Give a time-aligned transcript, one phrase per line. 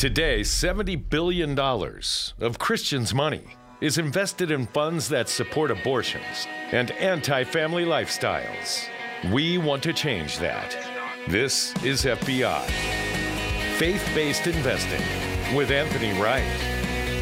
[0.00, 3.44] Today, $70 billion of Christians' money
[3.82, 8.86] is invested in funds that support abortions and anti family lifestyles.
[9.30, 10.74] We want to change that.
[11.28, 12.64] This is FBI
[13.76, 15.02] Faith Based Investing
[15.54, 16.44] with Anthony Wright.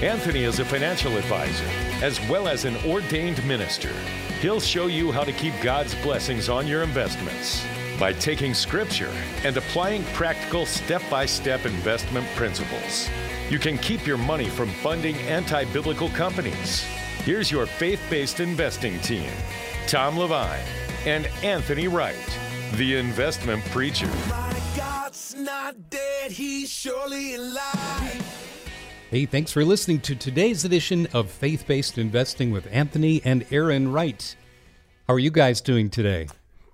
[0.00, 1.66] Anthony is a financial advisor
[2.00, 3.92] as well as an ordained minister.
[4.40, 7.66] He'll show you how to keep God's blessings on your investments
[7.98, 9.12] by taking scripture
[9.44, 13.08] and applying practical step by step investment principles.
[13.50, 16.82] You can keep your money from funding anti biblical companies.
[17.24, 19.30] Here's your faith based investing team
[19.86, 20.60] Tom Levine
[21.06, 22.38] and Anthony Wright,
[22.74, 24.10] the investment preacher.
[25.90, 26.32] Dead,
[29.10, 33.92] hey, thanks for listening to today's edition of Faith Based Investing with Anthony and Aaron
[33.92, 34.36] Wright.
[35.06, 36.28] How are you guys doing today?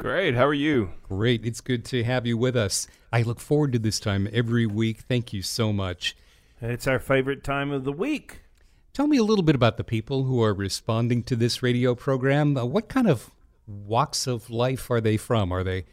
[0.05, 0.35] Great.
[0.35, 0.91] How are you?
[1.09, 1.47] Great.
[1.47, 2.87] It's good to have you with us.
[3.11, 5.01] I look forward to this time every week.
[5.09, 6.15] Thank you so much.
[6.61, 8.43] It's our favorite time of the week.
[8.93, 12.55] Tell me a little bit about the people who are responding to this radio program.
[12.55, 13.31] Uh, what kind of
[13.67, 15.51] walks of life are they from?
[15.51, 15.87] Are they,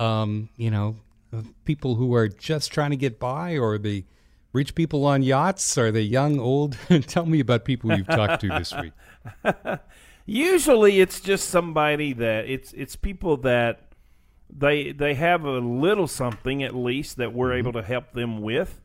[0.00, 0.96] um, you know,
[1.30, 4.06] uh, people who are just trying to get by, or are they
[4.54, 5.76] rich people on yachts?
[5.76, 6.78] Are they young, old?
[7.02, 8.92] Tell me about people you've talked to this week.
[10.30, 13.92] Usually, it's just somebody that it's it's people that
[14.54, 17.58] they they have a little something at least that we're mm-hmm.
[17.66, 18.78] able to help them with.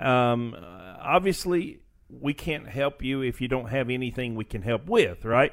[0.00, 0.56] Um,
[1.00, 5.52] obviously, we can't help you if you don't have anything we can help with, right?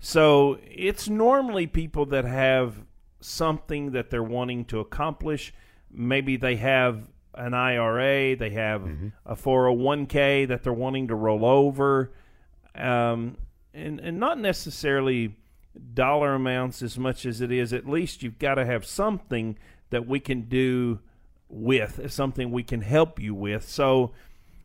[0.00, 2.74] So it's normally people that have
[3.20, 5.54] something that they're wanting to accomplish.
[5.92, 9.08] Maybe they have an IRA, they have mm-hmm.
[9.24, 12.10] a 401k that they're wanting to roll over.
[12.74, 13.36] Um,
[13.74, 15.36] and and not necessarily
[15.94, 19.56] dollar amounts as much as it is at least you've got to have something
[19.90, 20.98] that we can do
[21.48, 23.68] with something we can help you with.
[23.68, 24.12] So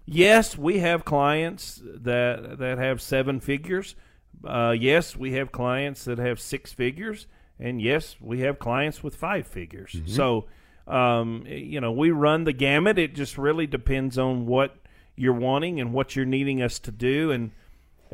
[0.05, 3.95] yes we have clients that that have seven figures.
[4.43, 7.27] Uh, yes we have clients that have six figures.
[7.59, 9.93] And yes we have clients with five figures.
[9.93, 10.11] Mm-hmm.
[10.11, 10.45] so
[10.87, 12.99] um, you know we run the gamut.
[12.99, 14.77] It just really depends on what
[15.15, 17.31] you're wanting and what you're needing us to do.
[17.31, 17.51] And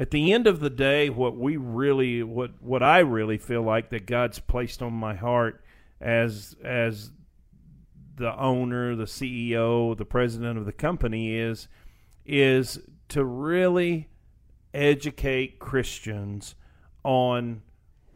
[0.01, 3.91] at the end of the day, what we really, what what I really feel like
[3.91, 5.63] that God's placed on my heart
[6.01, 7.12] as as
[8.16, 11.67] the owner, the CEO, the president of the company is
[12.25, 12.79] is
[13.09, 14.09] to really
[14.73, 16.56] educate Christians
[17.03, 17.61] on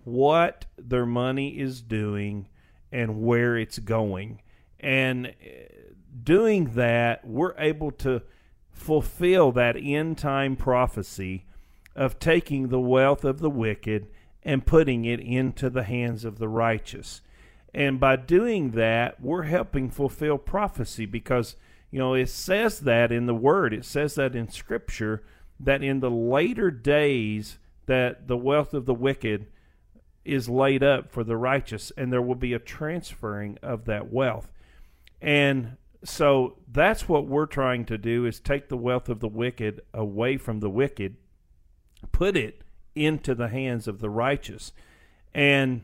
[0.05, 2.47] what their money is doing
[2.91, 4.41] and where it's going.
[4.79, 5.67] And eh,
[6.23, 8.23] doing that, we're able to
[8.71, 11.45] fulfill that end time prophecy
[11.95, 14.07] of taking the wealth of the wicked
[14.43, 17.21] and putting it into the hands of the righteous.
[17.73, 21.55] And by doing that, we're helping fulfill prophecy because,
[21.91, 25.23] you know, it says that in the Word, it says that in Scripture,
[25.59, 29.47] that in the later days, that the wealth of the wicked
[30.23, 34.51] is laid up for the righteous, and there will be a transferring of that wealth.
[35.21, 39.81] And so that's what we're trying to do is take the wealth of the wicked
[39.93, 41.17] away from the wicked
[42.15, 42.61] put it
[42.95, 44.71] into the hands of the righteous.
[45.33, 45.81] And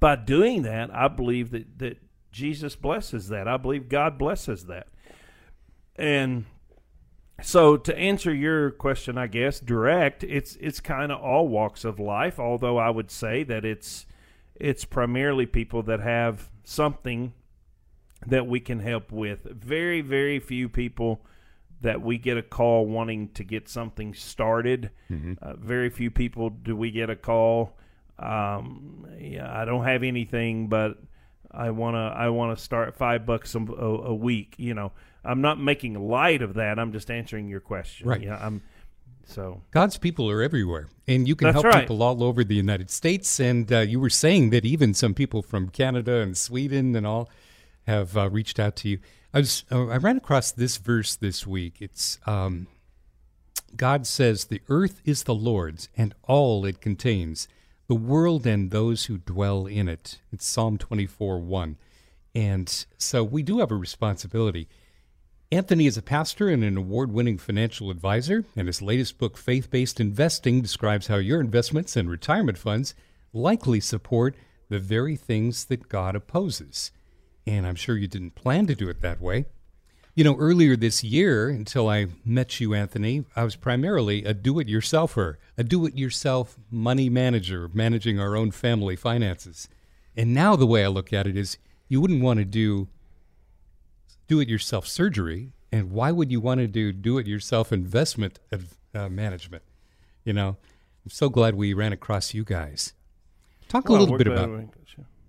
[0.00, 1.98] by doing that, I believe that, that
[2.32, 3.46] Jesus blesses that.
[3.46, 4.86] I believe God blesses that.
[5.96, 6.46] And
[7.42, 12.00] so to answer your question, I guess direct, it's it's kind of all walks of
[12.00, 12.40] life.
[12.40, 14.06] Although I would say that it's
[14.54, 17.34] it's primarily people that have something
[18.26, 19.44] that we can help with.
[19.44, 21.20] Very very few people
[21.84, 24.90] that we get a call wanting to get something started.
[25.10, 25.34] Mm-hmm.
[25.40, 27.76] Uh, very few people do we get a call.
[28.18, 30.98] Um, yeah, I don't have anything, but
[31.50, 34.54] I wanna I wanna start five bucks a, a, week.
[34.56, 34.92] You know,
[35.24, 36.78] I'm not making light of that.
[36.78, 38.08] I'm just answering your question.
[38.08, 38.22] Right.
[38.22, 38.38] Yeah.
[38.40, 38.62] I'm.
[39.26, 41.80] So God's people are everywhere, and you can That's help right.
[41.82, 43.40] people all over the United States.
[43.40, 47.30] And uh, you were saying that even some people from Canada and Sweden and all
[47.86, 48.98] have uh, reached out to you.
[49.34, 51.78] I was uh, I ran across this verse this week.
[51.80, 52.68] It's um,
[53.76, 57.48] God says, "The earth is the Lord's and all it contains,
[57.88, 61.78] the world and those who dwell in it." It's Psalm twenty four one,
[62.32, 64.68] and so we do have a responsibility.
[65.50, 69.68] Anthony is a pastor and an award winning financial advisor, and his latest book, Faith
[69.68, 72.94] Based Investing, describes how your investments and retirement funds
[73.32, 74.36] likely support
[74.68, 76.92] the very things that God opposes
[77.46, 79.46] and I'm sure you didn't plan to do it that way.
[80.14, 84.60] You know, earlier this year, until I met you, Anthony, I was primarily a do
[84.60, 89.68] it yourselfer, a do it yourself money manager, managing our own family finances.
[90.16, 91.58] And now the way I look at it is
[91.88, 92.88] you wouldn't want to do
[94.26, 99.64] do it yourself surgery and why would you want to do do-it-yourself investment uh, management?
[100.22, 100.56] You know,
[101.04, 102.92] I'm so glad we ran across you guys.
[103.68, 104.68] Talk a Well, little bit about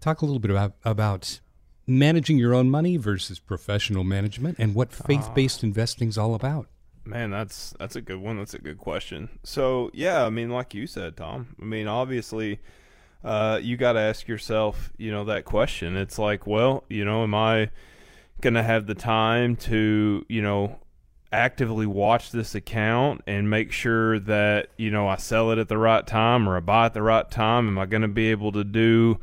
[0.01, 1.39] talk a little bit about about
[1.87, 6.67] managing your own money versus professional management and what faith-based investing's all about.
[7.05, 8.37] Man, that's that's a good one.
[8.37, 9.29] That's a good question.
[9.43, 11.55] So yeah, I mean, like you said, Tom.
[11.61, 12.59] I mean, obviously,
[13.23, 15.95] uh, you got to ask yourself, you know, that question.
[15.95, 17.69] It's like, well, you know, am I
[18.41, 20.79] gonna have the time to, you know,
[21.31, 25.77] actively watch this account and make sure that you know I sell it at the
[25.77, 27.67] right time or I buy at the right time?
[27.67, 29.19] Am I going to be able to do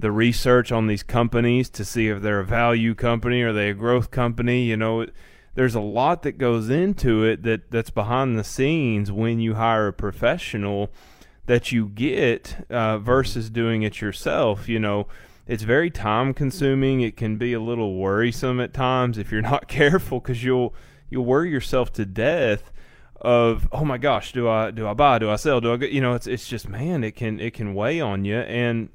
[0.00, 3.74] the research on these companies to see if they're a value company or they a
[3.74, 4.64] growth company?
[4.64, 5.06] You know,
[5.54, 9.88] there's a lot that goes into it that that's behind the scenes when you hire
[9.88, 10.90] a professional
[11.46, 14.68] that you get uh, versus doing it yourself.
[14.68, 15.08] You know,
[15.46, 17.00] it's very time consuming.
[17.00, 20.74] It can be a little worrisome at times if you're not careful because you'll
[21.10, 22.72] you'll worry yourself to death
[23.20, 26.00] of oh my gosh do I do I buy do I sell do I you
[26.00, 28.88] know it's it's just man it can it can weigh on you and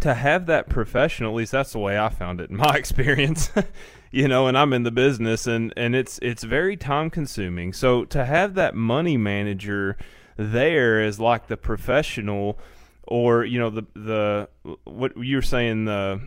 [0.00, 3.50] to have that professional at least that's the way I found it in my experience
[4.10, 7.72] you know and I'm in the business and and it's it's very time consuming.
[7.72, 9.96] So to have that money manager
[10.36, 12.58] there is like the professional
[13.04, 14.48] or you know the the
[14.84, 16.20] what you're saying the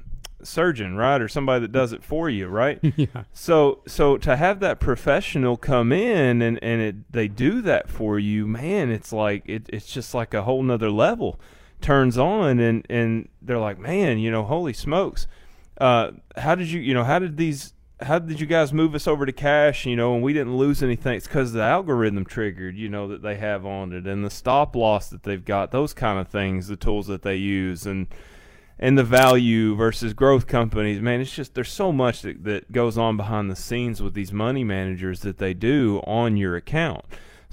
[0.43, 2.79] surgeon right or somebody that does it for you right?
[2.95, 3.23] Yeah.
[3.33, 8.19] so so to have that professional come in and and it, they do that for
[8.19, 11.39] you man it's like it, it's just like a whole nother level
[11.85, 15.27] turns on and and they're like man you know holy smokes.
[15.79, 19.07] Uh how did you you know how did these how did you guys move us
[19.07, 21.13] over to cash you know and we didn't lose anything?
[21.15, 24.75] It's because the algorithm triggered you know that they have on it and the stop
[24.75, 28.07] loss that they've got those kind of things the tools that they use and
[28.79, 30.99] and the value versus growth companies.
[30.99, 34.33] Man it's just there's so much that, that goes on behind the scenes with these
[34.33, 37.05] money managers that they do on your account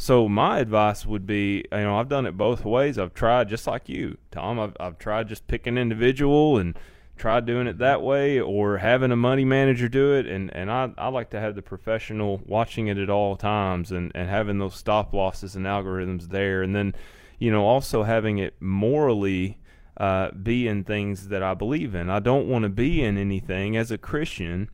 [0.02, 3.69] so my advice would be you know i've done it both ways i've tried just
[3.69, 6.76] like you tom i've, I've tried just picking individual and
[7.16, 10.90] tried doing it that way or having a money manager do it and, and I,
[10.99, 14.75] I like to have the professional watching it at all times and, and having those
[14.75, 16.96] stop losses and algorithms there and then
[17.38, 19.60] you know also having it morally
[19.99, 22.10] uh, be in things that I believe in.
[22.10, 24.70] I don't want to be in anything as a Christian.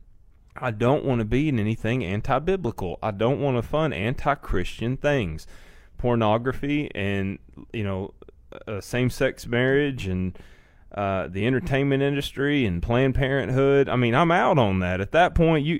[0.61, 2.99] I don't want to be in anything anti biblical.
[3.01, 5.47] I don't want to fund anti Christian things.
[5.97, 7.39] Pornography and,
[7.73, 8.13] you know,
[8.67, 10.37] uh, same sex marriage and
[10.93, 13.89] uh, the entertainment industry and Planned Parenthood.
[13.89, 15.01] I mean, I'm out on that.
[15.01, 15.79] At that point, you.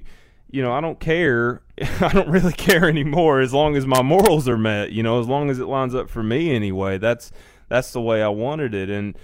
[0.51, 1.61] You know, I don't care.
[2.01, 4.91] I don't really care anymore as long as my morals are met.
[4.91, 6.97] You know, as long as it lines up for me anyway.
[6.97, 7.31] That's
[7.67, 9.15] that's the way I wanted it and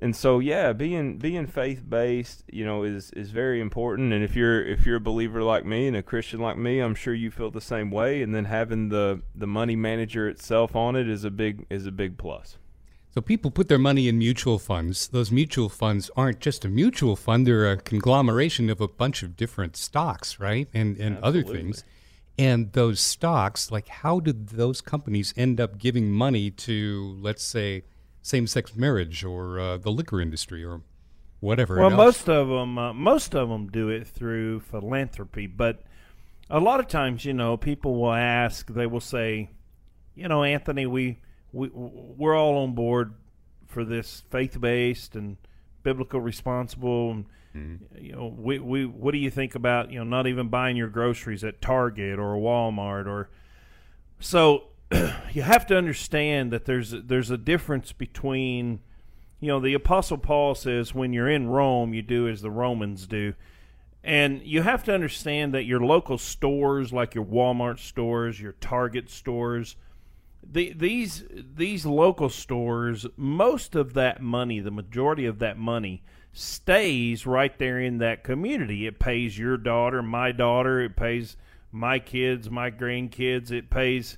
[0.00, 4.12] and so yeah being being faith based you know is is very important.
[4.12, 6.94] And if you're if you're a believer like me and a Christian like me I'm
[6.94, 8.22] sure you feel the same way.
[8.22, 11.92] And then having the the money manager itself on it is a big is a
[11.92, 12.58] big plus.
[13.12, 15.08] So people put their money in mutual funds.
[15.08, 19.36] Those mutual funds aren't just a mutual fund; they're a conglomeration of a bunch of
[19.36, 21.82] different stocks, right, and and other things.
[22.38, 27.82] And those stocks, like, how did those companies end up giving money to, let's say,
[28.22, 30.82] same-sex marriage or uh, the liquor industry or
[31.40, 31.76] whatever?
[31.76, 31.96] Well, else?
[31.96, 35.82] most of them, uh, most of them do it through philanthropy, but
[36.50, 38.66] a lot of times, you know, people will ask.
[38.66, 39.50] They will say,
[40.14, 41.18] you know, Anthony, we
[41.52, 43.14] we we're all on board
[43.66, 45.36] for this faith-based and
[45.82, 47.10] biblical responsible.
[47.12, 47.26] And,
[47.98, 50.88] You know, we we what do you think about you know not even buying your
[50.88, 53.28] groceries at Target or Walmart or
[54.18, 54.64] so
[55.32, 58.80] you have to understand that there's there's a difference between
[59.38, 63.06] you know the apostle paul says when you're in rome you do as the romans
[63.06, 63.34] do.
[64.02, 69.10] And you have to understand that your local stores like your walmart stores your target
[69.10, 69.76] stores
[70.42, 77.26] the, these these local stores most of that money the majority of that money stays
[77.26, 78.86] right there in that community.
[78.86, 81.36] It pays your daughter my daughter it pays
[81.70, 84.16] my kids my grandkids it pays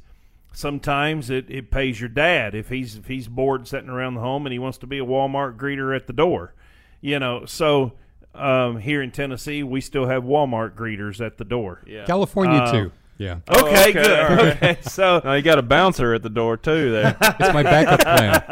[0.52, 4.47] sometimes it, it pays your dad if he's if he's bored sitting around the home
[4.47, 6.54] and he wants to be a Walmart greeter at the door.
[7.00, 7.92] You know, so
[8.35, 11.82] um, here in Tennessee we still have Walmart greeters at the door.
[11.87, 12.92] yeah California Uh, too.
[13.18, 14.11] Yeah, Oh, Okay, okay, good.
[14.21, 14.56] all right.
[14.56, 18.00] Okay, so now you got a bouncer at the door too there it's my backup
[18.00, 18.42] plan.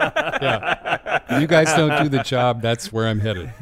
[0.42, 3.52] Yeah, if you guys don't do the job, that's where I'm headed.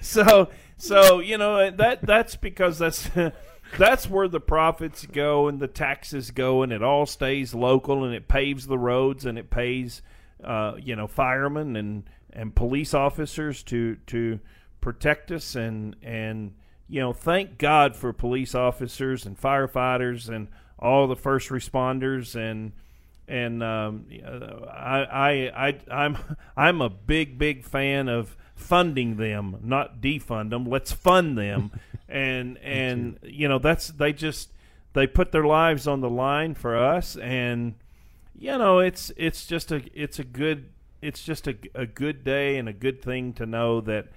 [0.00, 3.08] so so you know that that's because that's
[3.78, 8.14] that's where the profits go and the taxes go and it all stays local and
[8.14, 10.02] it paves the roads and it pays
[10.44, 12.04] uh, you know firemen and
[12.36, 14.38] and police officers to to
[14.80, 15.56] protect us.
[15.56, 16.54] And and
[16.88, 22.36] you know, thank God for police officers and firefighters and all the first responders.
[22.36, 22.72] And
[23.26, 24.06] and um,
[24.70, 26.18] I, I I I'm
[26.56, 30.66] I'm a big big fan of funding them, not defund them.
[30.66, 31.72] Let's fund them,
[32.08, 34.50] and and you know that's they just
[34.92, 37.74] they put their lives on the line for us, and
[38.34, 40.70] you know it's it's just a it's a good
[41.02, 44.08] it's just a, a good day and a good thing to know that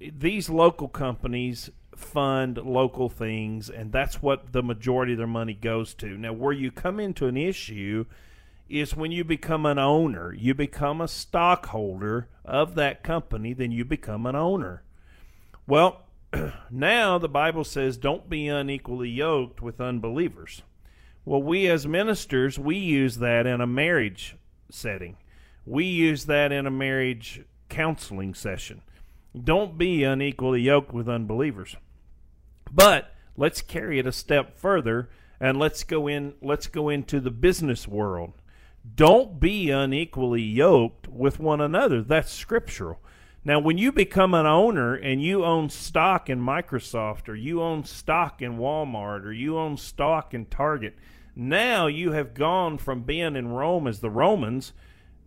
[0.00, 5.94] these local companies fund local things, and that's what the majority of their money goes
[5.94, 6.16] to.
[6.16, 8.06] Now, where you come into an issue
[8.68, 13.84] is when you become an owner, you become a stockholder of that company, then you
[13.84, 14.82] become an owner.
[15.66, 16.02] Well,
[16.70, 20.62] now the Bible says, don't be unequally yoked with unbelievers.
[21.24, 24.36] Well, we as ministers, we use that in a marriage
[24.70, 25.16] setting.
[25.64, 28.82] We use that in a marriage counseling session.
[29.40, 31.76] Don't be unequally yoked with unbelievers.
[32.70, 35.10] But let's carry it a step further
[35.40, 38.32] and let's go in let's go into the business world.
[38.94, 42.02] Don't be unequally yoked with one another.
[42.02, 42.98] That's scriptural.
[43.44, 47.82] Now, when you become an owner and you own stock in Microsoft or you own
[47.84, 50.94] stock in Walmart or you own stock in Target,
[51.34, 54.72] now you have gone from being in Rome as the Romans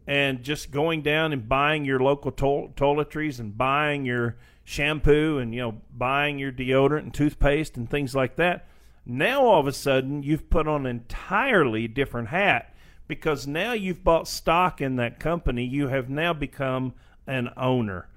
[0.08, 5.54] and just going down and buying your local to- toiletries and buying your shampoo and
[5.54, 8.68] you know buying your deodorant and toothpaste and things like that.
[9.06, 12.74] Now all of a sudden you've put on an entirely different hat
[13.08, 15.66] because now you've bought stock in that company.
[15.66, 16.94] You have now become
[17.28, 18.08] an owner.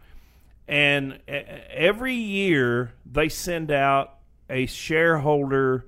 [0.66, 4.18] And every year they send out
[4.50, 5.86] a shareholder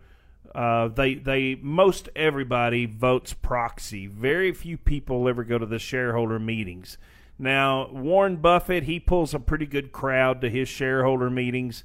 [0.54, 4.06] uh, they they most everybody votes proxy.
[4.06, 6.98] Very few people ever go to the shareholder meetings.
[7.38, 11.84] Now Warren Buffett he pulls a pretty good crowd to his shareholder meetings,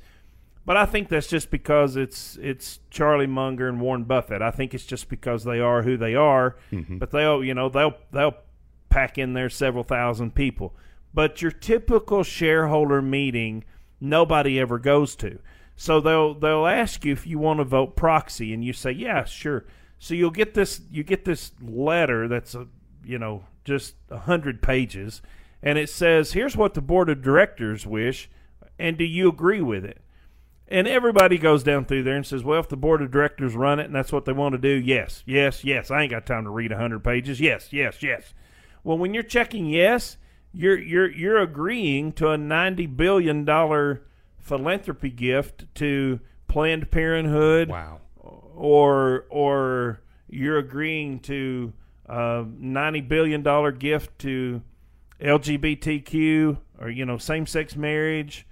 [0.65, 4.42] but I think that's just because it's it's Charlie Munger and Warren Buffett.
[4.42, 6.58] I think it's just because they are who they are.
[6.72, 6.98] Mm-hmm.
[6.98, 8.36] But they'll you know they'll they'll
[8.89, 10.75] pack in there several thousand people.
[11.15, 13.63] But your typical shareholder meeting,
[14.01, 15.39] nobody ever goes to.
[15.77, 19.24] So they'll they'll ask you if you want to vote proxy, and you say, "Yeah,
[19.24, 19.65] sure."
[19.98, 22.67] So you'll get this you get this letter that's a
[23.03, 25.22] you know just a hundred pages,
[25.63, 28.29] and it says, "Here's what the board of directors wish,
[28.77, 30.01] and do you agree with it?"
[30.67, 33.79] And everybody goes down through there and says, "Well, if the board of directors run
[33.79, 35.91] it and that's what they want to do, yes, yes, yes.
[35.91, 37.39] I ain't got time to read a hundred pages.
[37.39, 38.34] Yes, yes, yes."
[38.84, 40.17] Well, when you're checking yes,
[40.55, 44.03] you're you're you're agreeing to a ninety billion dollar
[44.39, 47.69] philanthropy gift to Planned Parenthood.
[47.69, 48.00] Wow.
[48.19, 51.74] Or or you're agreeing to
[52.07, 54.62] a ninety billion dollar gift to
[55.19, 58.47] LGBTQ or you know same sex marriage,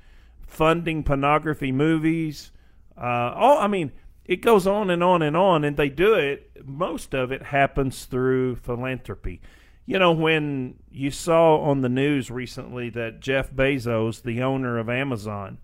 [0.45, 2.51] funding pornography movies.
[2.98, 3.91] Uh, all I mean,
[4.25, 6.51] it goes on and on and on, and they do it.
[6.65, 9.41] Most of it happens through philanthropy.
[9.86, 14.90] You know, when you saw on the news recently that Jeff Bezos, the owner of
[14.90, 15.58] Amazon,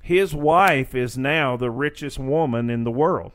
[0.00, 3.32] his wife is now the richest woman in the world.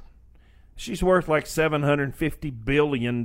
[0.75, 3.23] She's worth like $750 billion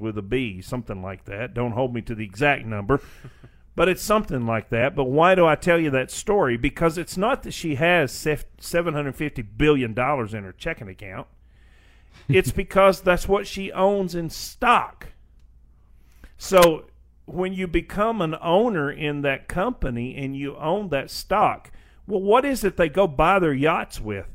[0.00, 1.54] with a B, something like that.
[1.54, 3.00] Don't hold me to the exact number,
[3.74, 4.94] but it's something like that.
[4.94, 6.56] But why do I tell you that story?
[6.56, 11.26] Because it's not that she has $750 billion in her checking account,
[12.28, 15.08] it's because that's what she owns in stock.
[16.36, 16.86] So
[17.26, 21.70] when you become an owner in that company and you own that stock,
[22.06, 24.26] well, what is it they go buy their yachts with?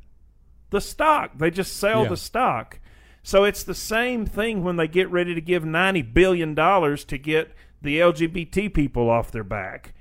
[0.71, 1.37] The stock.
[1.37, 2.09] They just sell yeah.
[2.09, 2.79] the stock.
[3.21, 7.53] So it's the same thing when they get ready to give $90 billion to get
[7.81, 9.93] the LGBT people off their back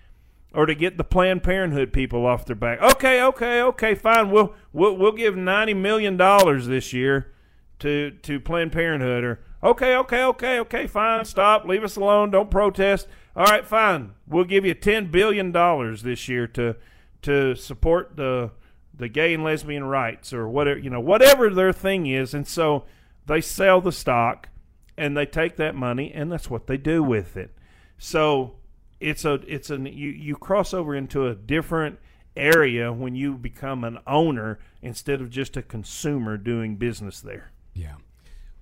[0.53, 2.81] or to get the Planned Parenthood people off their back.
[2.81, 4.31] Okay, okay, okay, fine.
[4.31, 7.33] We'll we'll, we'll give ninety million dollars this year
[7.81, 9.25] to to Planned Parenthood.
[9.25, 11.25] Or okay, okay, okay, okay, fine.
[11.25, 11.65] Stop.
[11.65, 12.31] Leave us alone.
[12.31, 13.09] Don't protest.
[13.37, 14.13] All right, fine.
[14.27, 16.77] We'll give you ten billion dollars this year to
[17.23, 18.51] to support the
[18.95, 22.85] the gay and lesbian rights or whatever you know whatever their thing is and so
[23.27, 24.49] they sell the stock
[24.97, 27.55] and they take that money and that's what they do with it
[27.97, 28.57] so
[29.01, 31.99] it's a it's an you, you cross over into a different
[32.37, 37.95] area when you become an owner instead of just a consumer doing business there yeah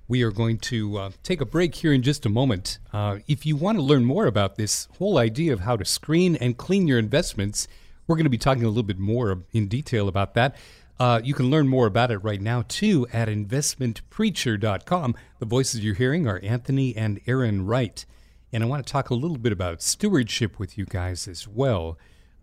[0.09, 2.79] we are going to uh, take a break here in just a moment.
[2.93, 6.37] Uh, if you want to learn more about this whole idea of how to screen
[6.37, 7.67] and clean your investments,
[8.07, 10.55] we're going to be talking a little bit more in detail about that.
[10.99, 15.15] Uh, you can learn more about it right now, too, at investmentpreacher.com.
[15.41, 18.07] The voices you're hearing are Anthony and Aaron Wright.
[18.53, 21.99] And I want to talk a little bit about stewardship with you guys as well.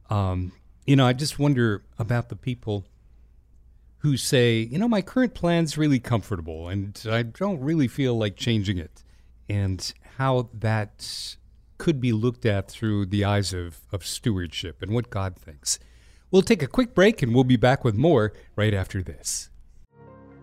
[0.09, 0.51] Um,
[0.85, 2.85] you know, I just wonder about the people
[4.03, 8.35] who say, you know, my current plan's really comfortable and I don't really feel like
[8.35, 9.01] changing it,
[9.49, 11.37] and how that
[11.77, 15.79] could be looked at through the eyes of, of stewardship and what God thinks.
[16.31, 19.49] We'll take a quick break and we'll be back with more right after this.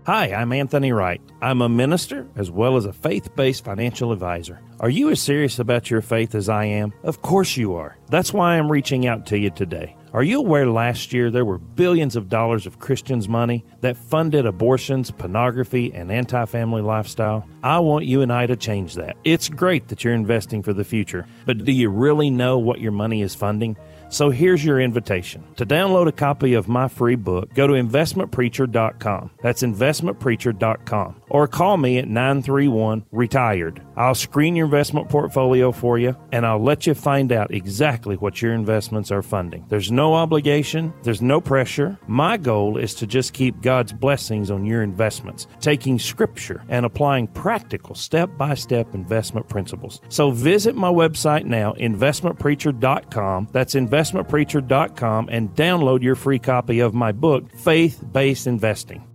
[0.06, 1.20] Hi, I'm Anthony Wright.
[1.42, 4.58] I'm a minister as well as a faith based financial advisor.
[4.80, 6.94] Are you as serious about your faith as I am?
[7.02, 7.98] Of course you are.
[8.08, 9.94] That's why I'm reaching out to you today.
[10.14, 14.46] Are you aware last year there were billions of dollars of Christians' money that funded
[14.46, 17.46] abortions, pornography, and anti family lifestyle?
[17.62, 19.18] I want you and I to change that.
[19.22, 22.90] It's great that you're investing for the future, but do you really know what your
[22.90, 23.76] money is funding?
[24.10, 25.44] So here's your invitation.
[25.56, 29.30] To download a copy of my free book, go to investmentpreacher.com.
[29.40, 31.22] That's investmentpreacher.com.
[31.28, 33.80] Or call me at 931 Retired.
[33.96, 38.42] I'll screen your investment portfolio for you and I'll let you find out exactly what
[38.42, 39.64] your investments are funding.
[39.68, 41.96] There's no obligation, there's no pressure.
[42.08, 47.28] My goal is to just keep God's blessings on your investments, taking scripture and applying
[47.28, 50.00] practical step by step investment principles.
[50.08, 53.48] So visit my website now, investmentpreacher.com.
[53.52, 59.06] That's investmentpreacher.com and download your free copy of my book, Faith Based Investing.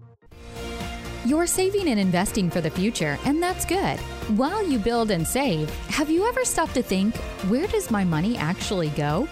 [1.26, 4.00] You're saving and investing for the future, and that's good.
[4.38, 7.16] While you build and save, have you ever stopped to think,
[7.50, 9.28] where does my money actually go?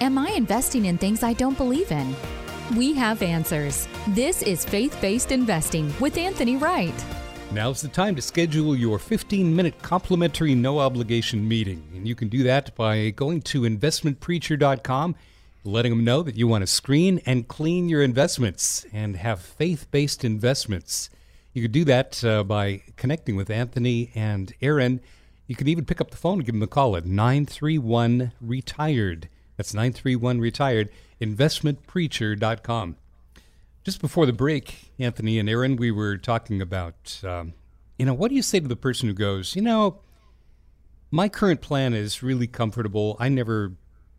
[0.00, 2.16] Am I investing in things I don't believe in?
[2.76, 3.86] We have answers.
[4.08, 7.04] This is Faith Based Investing with Anthony Wright.
[7.52, 11.82] Now's the time to schedule your 15 minute complimentary no obligation meeting.
[11.94, 15.14] And you can do that by going to investmentpreacher.com,
[15.64, 19.90] letting them know that you want to screen and clean your investments and have faith
[19.90, 21.08] based investments.
[21.54, 25.00] You could do that uh, by connecting with Anthony and Aaron.
[25.46, 29.28] You can even pick up the phone and give them a call at 931 Retired.
[29.56, 32.96] That's 931 Retired, investmentpreacher.com.
[33.86, 37.52] Just before the break, Anthony and Aaron, we were talking about, um,
[38.00, 40.00] you know, what do you say to the person who goes, you know,
[41.12, 43.16] my current plan is really comfortable.
[43.20, 43.74] I never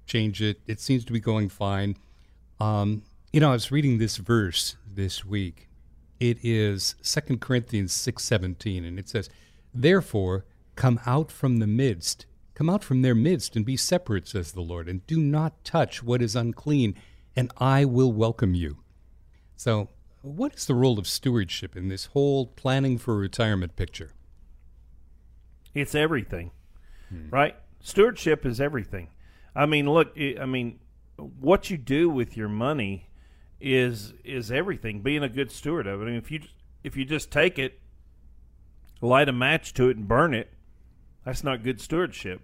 [0.06, 0.62] change it.
[0.68, 1.98] It seems to be going fine.
[2.62, 5.68] Um, you know, I was reading this verse this week
[6.18, 9.30] it is 2 Corinthians 6:17 and it says,
[9.74, 14.54] "Therefore come out from the midst, come out from their midst and be separate," says
[14.54, 16.96] the Lord, "and do not touch what is unclean,
[17.36, 18.78] and I will welcome you."
[19.58, 19.90] So,
[20.22, 24.12] what is the role of stewardship in this whole planning for retirement picture?
[25.74, 26.52] It's everything.
[27.10, 27.30] Hmm.
[27.30, 27.56] Right?
[27.82, 29.10] Stewardship is everything.
[29.56, 30.80] I mean, look, I mean,
[31.18, 33.10] what you do with your money
[33.60, 35.02] is is everything.
[35.02, 36.04] Being a good steward of it.
[36.04, 36.42] I mean, if you
[36.84, 37.80] if you just take it,
[39.02, 40.54] light a match to it, and burn it,
[41.26, 42.42] that's not good stewardship.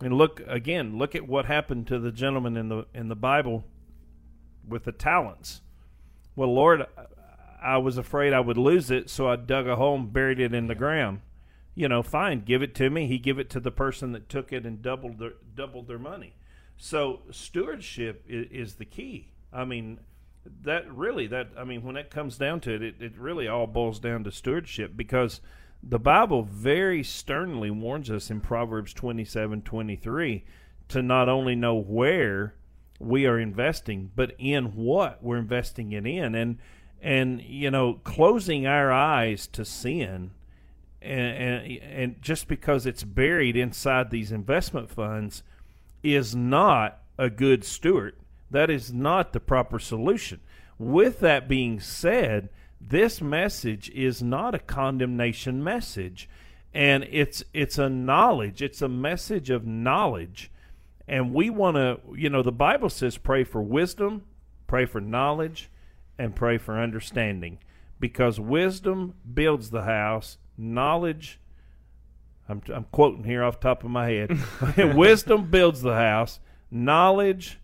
[0.00, 0.96] I mean, look again.
[0.96, 3.64] Look at what happened to the gentleman in the in the Bible
[4.66, 5.62] with the talents.
[6.34, 6.86] Well, Lord,
[7.62, 10.54] I was afraid I would lose it, so I dug a hole and buried it
[10.54, 11.20] in the ground.
[11.74, 13.06] You know, fine, give it to me.
[13.06, 16.34] He give it to the person that took it and doubled their doubled their money.
[16.76, 19.32] So stewardship is, is the key.
[19.52, 20.00] I mean,
[20.62, 23.66] that really that I mean when it comes down to it, it, it really all
[23.66, 25.40] boils down to stewardship because
[25.82, 30.44] the Bible very sternly warns us in Proverbs twenty seven twenty three
[30.88, 32.54] to not only know where
[33.02, 36.58] we are investing, but in what we're investing it in, and
[37.00, 40.30] and you know closing our eyes to sin,
[41.00, 45.42] and and, and just because it's buried inside these investment funds,
[46.02, 48.16] is not a good steward.
[48.50, 50.40] That is not the proper solution.
[50.78, 56.28] With that being said, this message is not a condemnation message.
[56.74, 58.62] And it's it's a knowledge.
[58.62, 60.50] It's a message of knowledge
[61.08, 64.22] and we want to you know the bible says pray for wisdom
[64.66, 65.70] pray for knowledge
[66.18, 67.58] and pray for understanding
[67.98, 71.40] because wisdom builds the house knowledge
[72.48, 74.38] i'm, I'm quoting here off the top of my head
[74.96, 77.58] wisdom builds the house knowledge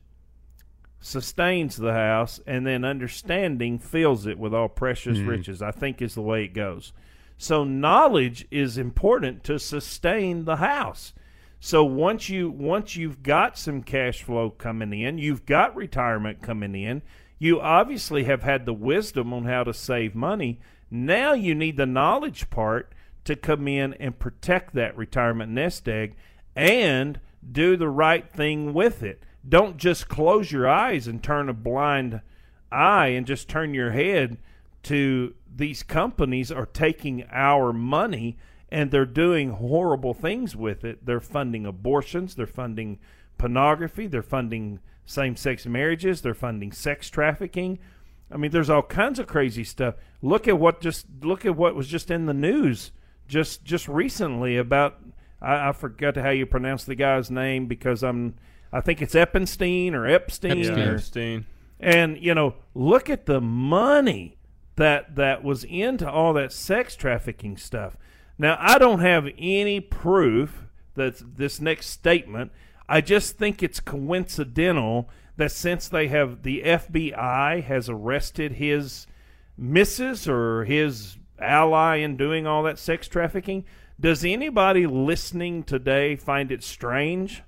[1.01, 5.29] sustains the house, and then understanding fills it with all precious mm.
[5.29, 5.63] riches.
[5.63, 6.93] I think is the way it goes.
[7.37, 11.13] So knowledge is important to sustain the house.
[11.61, 16.75] So once you once you've got some cash flow coming in, you've got retirement coming
[16.75, 17.03] in,
[17.39, 20.61] you obviously have had the wisdom on how to save money.
[20.91, 22.95] Now you need the knowledge part
[23.25, 26.17] to come in and protect that retirement nest egg
[26.57, 27.21] and
[27.53, 32.21] do the right thing with it don't just close your eyes and turn a blind
[32.71, 34.39] eye and just turn your head
[34.83, 38.37] to these companies are taking our money
[38.71, 41.07] and they're doing horrible things with it.
[41.07, 42.99] They're funding abortions, they're funding
[43.39, 47.79] pornography, they're funding same sex marriages, they're funding sex trafficking.
[48.31, 49.95] I mean, there's all kinds of crazy stuff.
[50.21, 52.93] Look at what just look at what was just in the news
[53.29, 54.99] just just recently about
[55.41, 58.35] I, I forgot how you pronounce the guy's name because I'm
[58.73, 60.79] I think it's Epstein or Epstein, Epstein.
[60.79, 61.47] or Epstein.
[61.79, 64.39] and you know, look at the money
[64.77, 67.97] that that was into all that sex trafficking stuff.
[68.39, 72.53] Now, I don't have any proof that this next statement.
[72.89, 79.07] I just think it's coincidental that since they have the FBI has arrested his
[79.57, 83.65] missus or his ally in doing all that sex trafficking,
[84.01, 87.43] does anybody listening today find it strange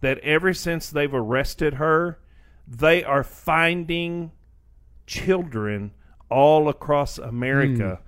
[0.00, 2.18] that ever since they've arrested her,
[2.66, 4.32] they are finding
[5.06, 5.92] children
[6.28, 8.05] all across America hmm.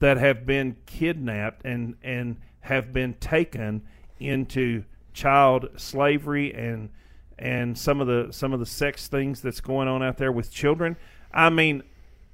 [0.00, 3.82] That have been kidnapped and and have been taken
[4.18, 6.90] into child slavery and
[7.38, 10.50] and some of the some of the sex things that's going on out there with
[10.50, 10.96] children.
[11.32, 11.82] I mean,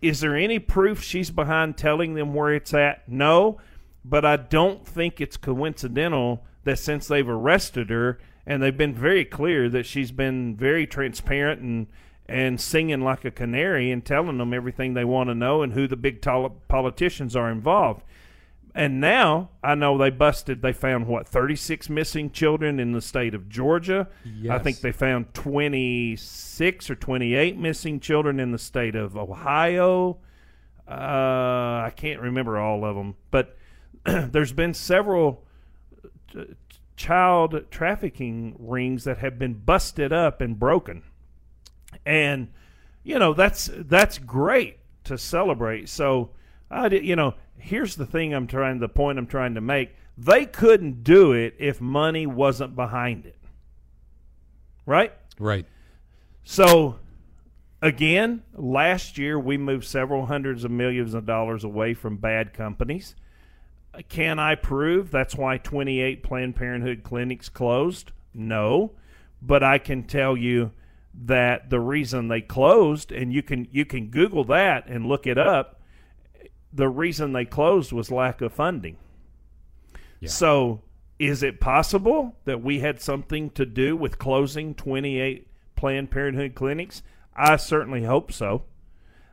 [0.01, 3.09] is there any proof she's behind telling them where it's at?
[3.09, 3.59] No,
[4.05, 9.25] but I don't think it's coincidental that since they've arrested her and they've been very
[9.25, 11.87] clear that she's been very transparent and
[12.31, 15.89] and singing like a canary and telling them everything they want to know and who
[15.89, 18.03] the big tol- politicians are involved.
[18.73, 20.63] And now I know they busted.
[20.63, 24.09] They found what thirty six missing children in the state of Georgia.
[24.25, 24.53] Yes.
[24.53, 29.17] I think they found twenty six or twenty eight missing children in the state of
[29.17, 30.19] Ohio.
[30.89, 33.57] Uh, I can't remember all of them, but
[34.05, 35.45] there's been several
[36.39, 36.45] uh,
[36.97, 41.03] child trafficking rings that have been busted up and broken,
[42.05, 42.49] and
[43.03, 45.89] you know that's that's great to celebrate.
[45.89, 46.31] So
[46.71, 49.95] I you know, here's the thing I'm trying, the point I'm trying to make.
[50.17, 53.39] They couldn't do it if money wasn't behind it,
[54.85, 55.13] right?
[55.39, 55.67] Right.
[56.45, 56.99] So,
[57.81, 63.15] again, last year we moved several hundreds of millions of dollars away from bad companies.
[64.09, 68.13] Can I prove that's why 28 Planned Parenthood clinics closed?
[68.35, 68.93] No,
[69.43, 70.73] but I can tell you
[71.15, 75.39] that the reason they closed, and you can you can Google that and look it
[75.39, 75.81] up.
[76.73, 78.97] The reason they closed was lack of funding.
[80.27, 80.83] So,
[81.19, 87.03] is it possible that we had something to do with closing 28 Planned Parenthood clinics?
[87.35, 88.65] I certainly hope so.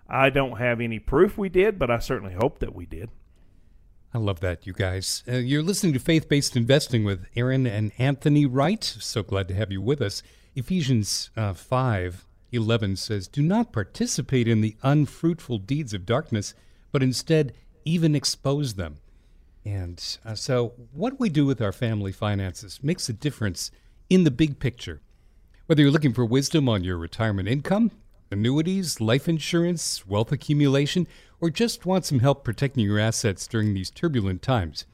[0.09, 3.09] I don't have any proof we did, but I certainly hope that we did.
[4.13, 5.23] I love that, you guys.
[5.27, 8.83] Uh, you're listening to Faith Based Investing with Aaron and Anthony Wright.
[8.83, 10.23] So glad to have you with us.
[10.57, 16.55] Ephesians uh, 5 11 says, Do not participate in the unfruitful deeds of darkness,
[16.91, 17.53] but instead
[17.85, 18.97] even expose them.
[19.63, 23.69] And uh, so, what we do with our family finances makes a difference
[24.09, 24.99] in the big picture.
[25.67, 27.91] Whether you're looking for wisdom on your retirement income,
[28.31, 31.07] annuities, life insurance, wealth accumulation,
[31.39, 34.85] or just want some help protecting your assets during these turbulent times,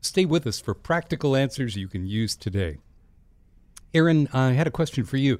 [0.00, 2.78] stay with us for practical answers you can use today.
[3.92, 5.38] Aaron, I had a question for you.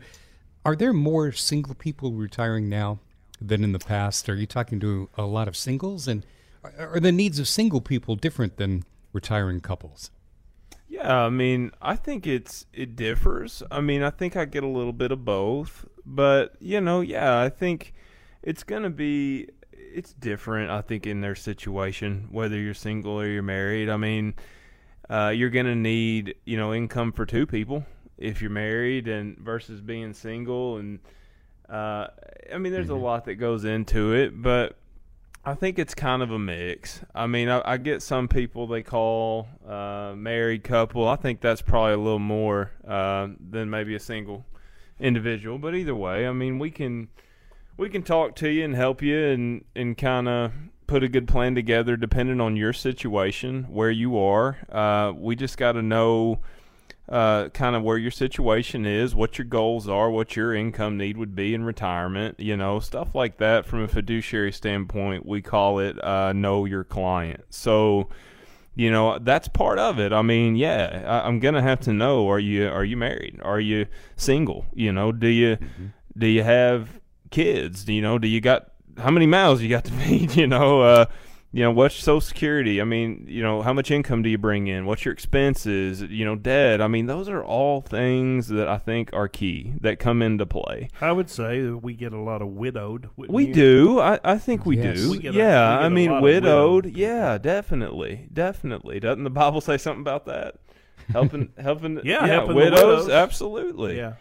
[0.64, 2.98] Are there more single people retiring now
[3.40, 4.28] than in the past?
[4.28, 6.08] Are you talking to a lot of singles?
[6.08, 6.26] And
[6.78, 10.10] are the needs of single people different than retiring couples?
[10.88, 13.62] Yeah, I mean, I think it's it differs.
[13.70, 17.40] I mean, I think I get a little bit of both, but you know, yeah,
[17.40, 17.94] I think
[18.42, 23.26] it's going to be it's different I think in their situation whether you're single or
[23.26, 23.88] you're married.
[23.88, 24.34] I mean,
[25.08, 27.86] uh, you're going to need, you know, income for two people
[28.20, 31.00] if you're married and versus being single and
[31.68, 32.08] uh,
[32.52, 34.76] I mean, there's a lot that goes into it, but
[35.44, 37.00] I think it's kind of a mix.
[37.14, 41.06] I mean, I, I get some people they call uh, married couple.
[41.06, 44.44] I think that's probably a little more uh, than maybe a single
[44.98, 45.58] individual.
[45.58, 47.08] But either way, I mean, we can
[47.76, 50.52] we can talk to you and help you and and kind of
[50.88, 54.58] put a good plan together depending on your situation, where you are.
[54.68, 56.40] Uh, we just got to know
[57.10, 61.16] uh, kind of where your situation is, what your goals are, what your income need
[61.16, 63.66] would be in retirement, you know, stuff like that.
[63.66, 67.44] From a fiduciary standpoint, we call it uh, know your client.
[67.50, 68.08] So,
[68.76, 70.12] you know, that's part of it.
[70.12, 73.40] I mean, yeah, I, I'm gonna have to know: are you are you married?
[73.42, 74.66] Are you single?
[74.72, 75.58] You know, do you
[76.16, 77.00] do you have
[77.32, 77.84] kids?
[77.84, 78.20] Do you know?
[78.20, 80.36] Do you got how many mouths you got to feed?
[80.36, 81.06] You know, uh,
[81.52, 82.80] you know, what's Social Security?
[82.80, 84.86] I mean, you know, how much income do you bring in?
[84.86, 86.00] What's your expenses?
[86.02, 86.80] You know, debt.
[86.80, 90.88] I mean, those are all things that I think are key that come into play.
[91.00, 93.08] I would say that we get a lot of widowed.
[93.16, 93.54] We you?
[93.54, 94.00] do.
[94.00, 94.98] I, I think we Yes.
[95.00, 95.10] do.
[95.10, 95.70] We get a- yeah.
[95.72, 96.84] we get I a mean, widowed.
[96.84, 99.00] widowed Yeah, definitely, definitely.
[99.00, 100.56] Doesn't the Bible say something about that?
[101.10, 102.00] Helping, helping.
[102.04, 102.80] Yeah, helping the widows.
[103.06, 103.08] widows.
[103.08, 103.96] Absolutely.
[103.96, 104.12] Yeah.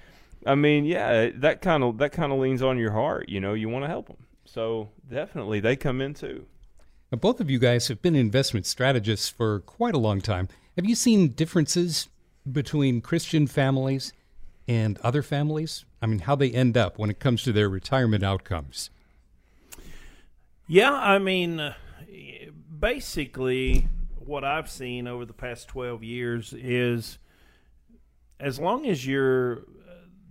[0.46, 3.30] I mean, yeah, that kind of that kind of leans on your heart.
[3.30, 4.18] You know, you want to help them.
[4.46, 6.46] So definitely they come in too.
[7.12, 10.48] Now, both of you guys have been investment strategists for quite a long time.
[10.76, 12.08] Have you seen differences
[12.50, 14.14] between Christian families
[14.68, 15.86] and other families?
[16.02, 18.92] I mean, how they end up when it comes to their retirement outcomes?
[20.68, 21.74] Yeah, I mean, uh,
[22.80, 23.88] basically,
[24.20, 27.18] what I've seen over the past 12 years is
[28.40, 29.64] as long as you're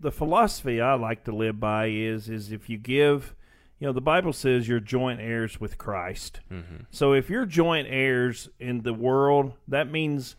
[0.01, 3.35] the philosophy I like to live by is is if you give
[3.79, 6.41] you know the Bible says you're joint heirs with Christ.
[6.51, 6.85] Mm-hmm.
[6.91, 10.37] So if you're joint heirs in the world, that means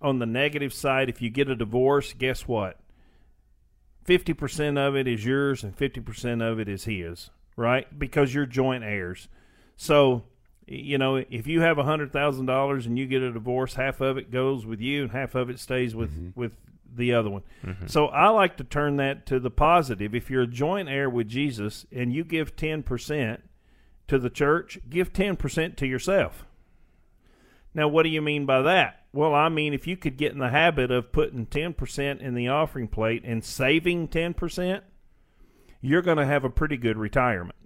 [0.00, 2.78] on the negative side if you get a divorce, guess what?
[4.06, 7.98] 50% of it is yours and 50% of it is his, right?
[7.98, 9.28] Because you're joint heirs.
[9.76, 10.24] So
[10.70, 14.00] you know, if you have a hundred thousand dollars and you get a divorce, half
[14.00, 16.38] of it goes with you and half of it stays with mm-hmm.
[16.38, 16.52] with
[16.94, 17.42] the other one.
[17.64, 17.86] Mm-hmm.
[17.86, 20.14] So I like to turn that to the positive.
[20.14, 23.42] If you're a joint heir with Jesus and you give ten percent
[24.08, 26.44] to the church, give ten percent to yourself.
[27.74, 29.04] Now, what do you mean by that?
[29.12, 32.34] Well, I mean if you could get in the habit of putting ten percent in
[32.34, 34.84] the offering plate and saving ten percent,
[35.80, 37.58] you're going to have a pretty good retirement.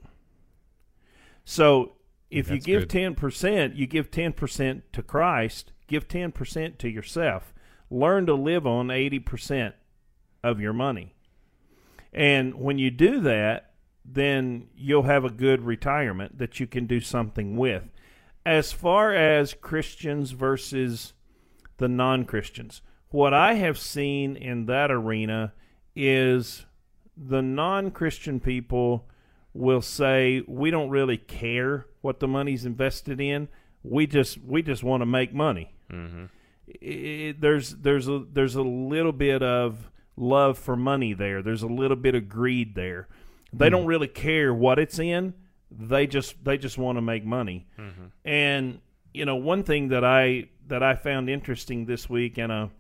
[1.45, 1.93] So
[2.31, 5.73] if That's you give ten percent, you give ten percent to Christ.
[5.87, 7.53] Give ten percent to yourself.
[7.93, 9.75] Learn to live on eighty percent
[10.43, 11.15] of your money,
[12.13, 13.73] and when you do that,
[14.05, 17.83] then you'll have a good retirement that you can do something with.
[18.47, 21.13] As far as Christians versus
[21.77, 25.53] the non Christians, what I have seen in that arena
[25.95, 26.65] is
[27.15, 29.07] the non Christian people
[29.53, 33.49] will say we don't really care what the money's invested in.
[33.83, 35.75] We just we just want to make money.
[35.93, 36.25] Mm-hmm.
[36.81, 41.43] It, there's there's a there's a little bit of love for money there.
[41.43, 43.09] There's a little bit of greed there.
[43.53, 43.77] They mm-hmm.
[43.77, 45.35] don't really care what it's in.
[45.71, 47.67] They just they just want to make money.
[47.79, 48.05] Mm-hmm.
[48.25, 48.81] And
[49.13, 52.71] you know one thing that I that I found interesting this week and a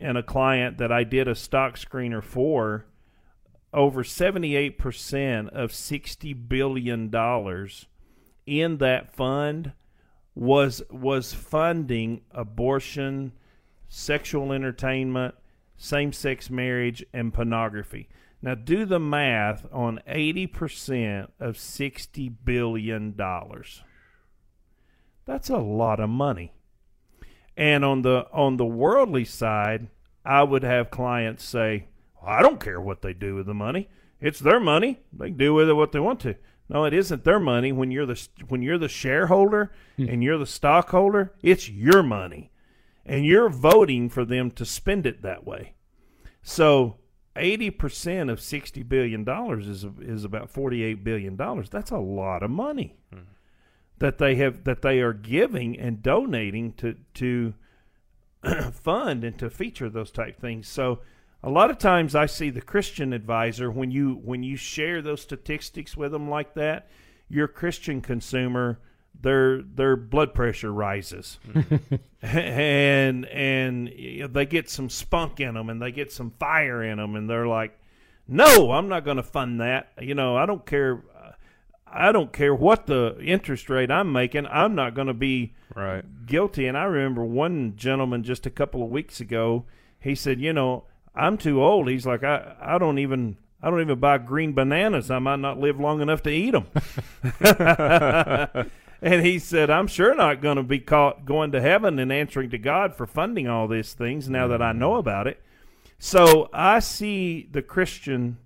[0.00, 2.86] and a client that I did a stock screener for
[3.72, 7.10] over 78% of $60 billion
[8.46, 9.72] in that fund
[10.36, 13.32] was was funding abortion,
[13.88, 15.34] sexual entertainment,
[15.76, 18.08] same-sex marriage and pornography.
[18.42, 23.82] Now do the math on 80% of 60 billion dollars.
[25.24, 26.52] That's a lot of money.
[27.56, 29.88] And on the on the worldly side,
[30.24, 31.86] I would have clients say,
[32.22, 33.88] I don't care what they do with the money.
[34.20, 35.00] It's their money.
[35.12, 36.36] They can do with it what they want to.
[36.68, 37.72] No, it isn't their money.
[37.72, 40.08] When you're the when you're the shareholder hmm.
[40.08, 42.50] and you're the stockholder, it's your money,
[43.04, 45.74] and you're voting for them to spend it that way.
[46.42, 46.96] So,
[47.36, 51.70] eighty percent of sixty billion dollars is is about forty eight billion dollars.
[51.70, 53.20] That's a lot of money hmm.
[53.98, 57.54] that they have that they are giving and donating to to
[58.72, 60.66] fund and to feature those type things.
[60.66, 61.00] So
[61.46, 65.22] a lot of times I see the Christian advisor when you when you share those
[65.22, 66.88] statistics with them like that,
[67.28, 68.80] your Christian consumer
[69.22, 71.38] their their blood pressure rises,
[72.22, 73.88] and and
[74.34, 77.46] they get some spunk in them and they get some fire in them and they're
[77.46, 77.78] like,
[78.26, 79.92] no, I'm not going to fund that.
[80.00, 81.04] You know, I don't care.
[81.16, 81.30] Uh,
[81.86, 84.46] I don't care what the interest rate I'm making.
[84.46, 86.66] I'm not going to be right guilty.
[86.66, 89.64] And I remember one gentleman just a couple of weeks ago.
[89.98, 90.84] He said, you know,
[91.16, 91.88] I'm too old.
[91.88, 95.10] He's like, I, I don't even I don't even buy green bananas.
[95.10, 96.66] I might not live long enough to eat them.
[99.02, 102.50] and he said, I'm sure not going to be caught going to heaven and answering
[102.50, 105.42] to God for funding all these things now that I know about it.
[105.98, 108.38] So I see the Christian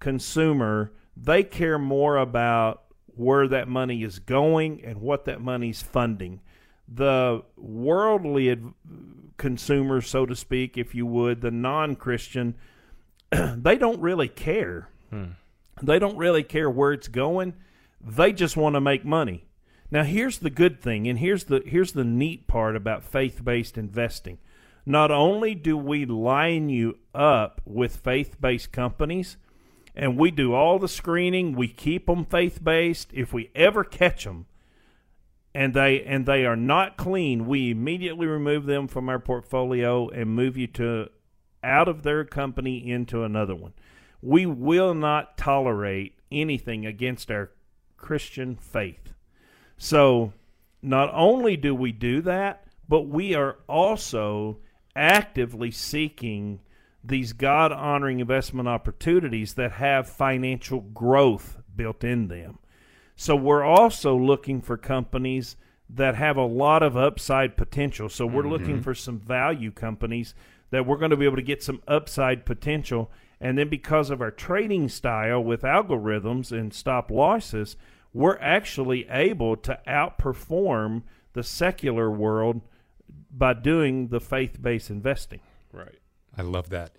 [0.00, 6.40] consumer, they care more about where that money is going and what that money's funding.
[6.88, 8.56] The worldly
[9.38, 12.54] consumer, so to speak, if you would, the non Christian,
[13.30, 14.90] they don't really care.
[15.10, 15.32] Hmm.
[15.82, 17.54] They don't really care where it's going.
[18.00, 19.44] They just want to make money.
[19.90, 23.78] Now here's the good thing, and here's the here's the neat part about faith based
[23.78, 24.38] investing.
[24.84, 29.36] Not only do we line you up with faith based companies,
[29.94, 33.10] and we do all the screening, we keep them faith based.
[33.12, 34.46] If we ever catch them,
[35.54, 40.34] and they and they are not clean, we immediately remove them from our portfolio and
[40.34, 41.08] move you to
[41.62, 43.72] out of their company into another one.
[44.22, 47.50] We will not tolerate anything against our
[47.96, 49.12] Christian faith.
[49.76, 50.32] So,
[50.82, 54.58] not only do we do that, but we are also
[54.94, 56.60] actively seeking
[57.04, 62.58] these God honoring investment opportunities that have financial growth built in them.
[63.20, 65.56] So we're also looking for companies
[65.90, 68.08] that have a lot of upside potential.
[68.08, 68.82] So we're looking mm-hmm.
[68.82, 70.36] for some value companies
[70.70, 73.10] that we're going to be able to get some upside potential.
[73.40, 77.76] And then because of our trading style with algorithms and stop losses,
[78.12, 81.02] we're actually able to outperform
[81.32, 82.60] the secular world
[83.32, 85.40] by doing the faith based investing.
[85.72, 85.98] Right.
[86.36, 86.92] I love that.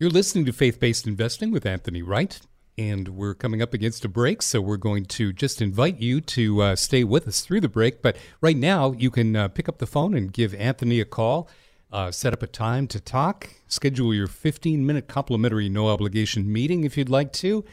[0.00, 2.40] You're listening to Faith Based Investing with Anthony Wright,
[2.78, 6.62] and we're coming up against a break, so we're going to just invite you to
[6.62, 8.02] uh, stay with us through the break.
[8.02, 11.48] But right now, you can uh, pick up the phone and give Anthony a call,
[11.90, 16.84] uh, set up a time to talk, schedule your 15 minute complimentary no obligation meeting
[16.84, 17.64] if you'd like to.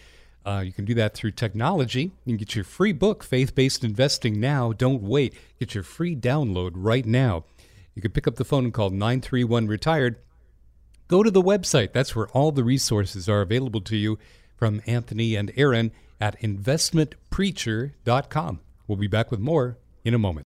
[0.46, 2.12] Uh, you can do that through technology.
[2.26, 4.74] You can get your free book, Faith Based Investing Now.
[4.74, 5.34] Don't wait.
[5.60, 7.46] Get your free download right now.
[7.96, 10.18] You can pick up the phone and call 931 Retired.
[11.08, 11.94] Go to the website.
[11.94, 14.18] That's where all the resources are available to you
[14.56, 18.60] from Anthony and Aaron at investmentpreacher.com.
[18.88, 20.46] We'll be back with more in a moment.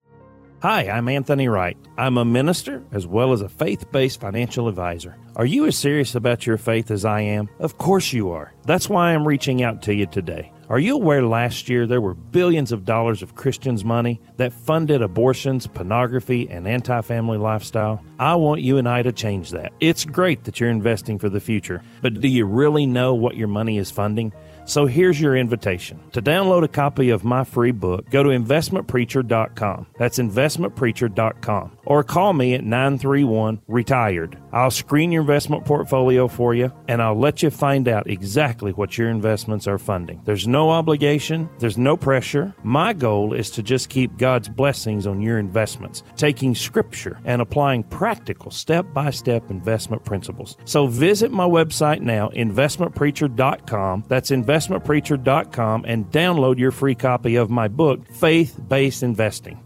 [0.62, 1.76] Hi, I'm Anthony Wright.
[1.98, 5.16] I'm a minister as well as a faith based financial advisor.
[5.36, 7.50] Are you as serious about your faith as I am?
[7.58, 8.54] Of course you are.
[8.64, 10.50] That's why I'm reaching out to you today.
[10.68, 15.00] Are you aware last year there were billions of dollars of Christians' money that funded
[15.00, 18.02] abortions, pornography, and anti family lifestyle?
[18.18, 19.72] I want you and I to change that.
[19.78, 23.46] It's great that you're investing for the future, but do you really know what your
[23.46, 24.32] money is funding?
[24.64, 26.00] So here's your invitation.
[26.12, 29.86] To download a copy of my free book, go to investmentpreacher.com.
[29.96, 31.78] That's investmentpreacher.com.
[31.84, 34.36] Or call me at 931 Retired.
[34.56, 38.96] I'll screen your investment portfolio for you and I'll let you find out exactly what
[38.96, 40.22] your investments are funding.
[40.24, 42.54] There's no obligation, there's no pressure.
[42.62, 47.82] My goal is to just keep God's blessings on your investments, taking scripture and applying
[47.82, 50.56] practical step by step investment principles.
[50.64, 54.04] So visit my website now, investmentpreacher.com.
[54.08, 59.62] That's investmentpreacher.com and download your free copy of my book, Faith Based Investing.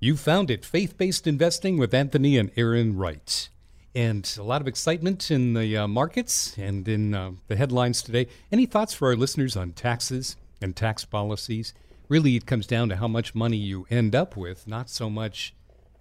[0.00, 3.48] You found it Faith Based Investing with Anthony and Aaron Wright.
[3.96, 8.26] And a lot of excitement in the uh, markets and in uh, the headlines today.
[8.52, 11.72] Any thoughts for our listeners on taxes and tax policies?
[12.06, 15.54] Really, it comes down to how much money you end up with, not so much,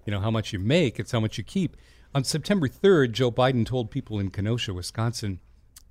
[0.06, 1.78] you know, how much you make, it's how much you keep.
[2.14, 5.40] On September 3rd, Joe Biden told people in Kenosha, Wisconsin,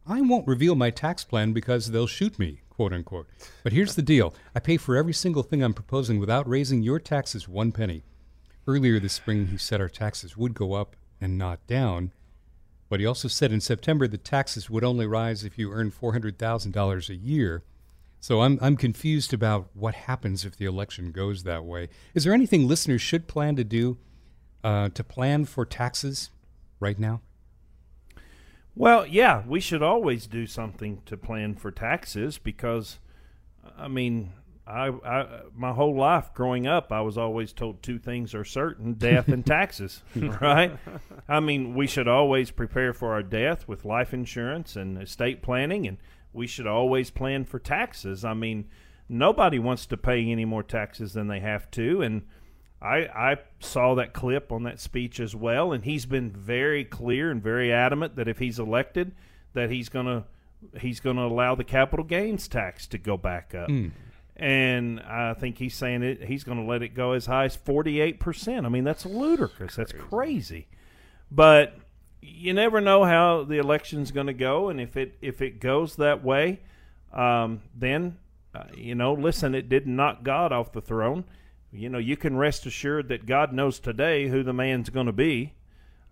[0.07, 3.29] I won't reveal my tax plan because they'll shoot me, quote unquote.
[3.63, 7.01] But here's the deal I pay for every single thing I'm proposing without raising your
[7.01, 8.05] taxes one penny.
[8.67, 12.13] Earlier this spring, he said our taxes would go up and not down.
[12.89, 17.09] But he also said in September the taxes would only rise if you earn $400,000
[17.09, 17.65] a year.
[18.21, 21.89] So I'm, I'm confused about what happens if the election goes that way.
[22.15, 23.99] Is there anything listeners should plan to do
[24.63, 26.31] uh, to plan for taxes
[26.79, 27.21] right now?
[28.77, 32.99] Well, yeah, we should always do something to plan for taxes because,
[33.79, 34.33] I mean,
[34.67, 38.95] I, I my whole life growing up, I was always told two things are certain:
[38.95, 40.03] death and taxes.
[40.17, 40.77] right?
[41.29, 45.87] I mean, we should always prepare for our death with life insurance and estate planning,
[45.87, 45.99] and
[46.33, 48.25] we should always plan for taxes.
[48.25, 48.69] I mean,
[49.09, 52.23] nobody wants to pay any more taxes than they have to, and
[52.85, 57.31] I, I saw that clip on that speech as well, and he's been very clear
[57.31, 59.15] and very adamant that if he's elected,
[59.55, 60.25] that he's gonna
[60.81, 63.69] he's gonna allow the capital gains tax to go back up.
[63.71, 63.93] Mm.
[64.37, 66.25] And I think he's saying it.
[66.25, 68.67] He's going to let it go as high as forty-eight percent.
[68.67, 69.77] I mean, that's ludicrous.
[69.77, 70.67] That's crazy.
[71.31, 71.77] But
[72.21, 75.97] you never know how the election's going to go, and if it if it goes
[75.97, 76.61] that way,
[77.13, 78.17] um, then
[78.55, 81.25] uh, you know, listen, it did knock God off the throne
[81.75, 85.13] you know, you can rest assured that God knows today who the man's going to
[85.13, 85.55] be,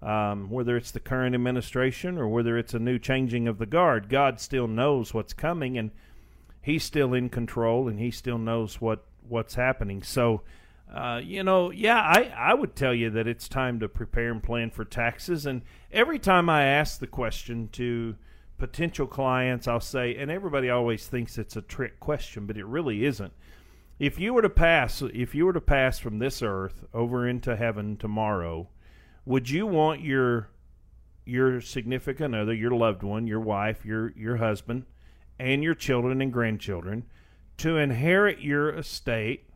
[0.03, 4.09] um, whether it's the current administration or whether it's a new changing of the guard.
[4.09, 5.93] God still knows what's coming, and
[6.63, 10.03] He's still in control, and He still knows what what's happening.
[10.03, 10.43] So,
[10.93, 14.43] uh, you know, yeah, I I would tell you that it's time to prepare and
[14.43, 15.45] plan for taxes.
[15.45, 18.17] And every time I ask the question to
[18.59, 23.05] potential clients, I'll say, and everybody always thinks it's a trick question, but it really
[23.05, 23.33] isn't
[24.03, 27.55] if you were to pass if you were to pass from this earth over into
[27.55, 28.69] heaven tomorrow
[29.25, 30.49] would you want your
[31.25, 34.85] your significant other your loved one your wife your your husband
[35.43, 37.05] and your children and grandchildren
[37.57, 39.49] to inherit your estate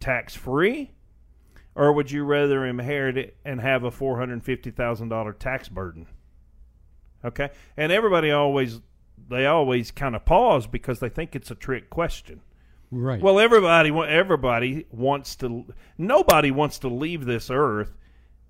[0.00, 0.90] tax free
[1.74, 6.06] or would you rather inherit it and have a $450,000 tax burden
[7.24, 8.80] okay and everybody always
[9.28, 12.40] they always kind of pause because they think it's a trick question
[12.94, 13.22] Right.
[13.22, 15.64] well, everybody everybody wants to.
[15.96, 17.96] Nobody wants to leave this earth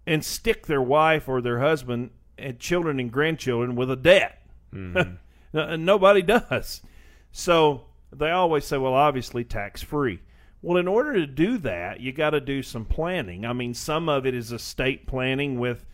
[0.05, 4.45] and stick their wife or their husband and children and grandchildren with a debt.
[4.75, 5.15] Mm-hmm.
[5.53, 6.83] No- nobody does.
[7.31, 10.21] So they always say, well, obviously tax free.
[10.61, 13.45] Well, in order to do that, you got to do some planning.
[13.45, 15.85] I mean, some of it is estate planning with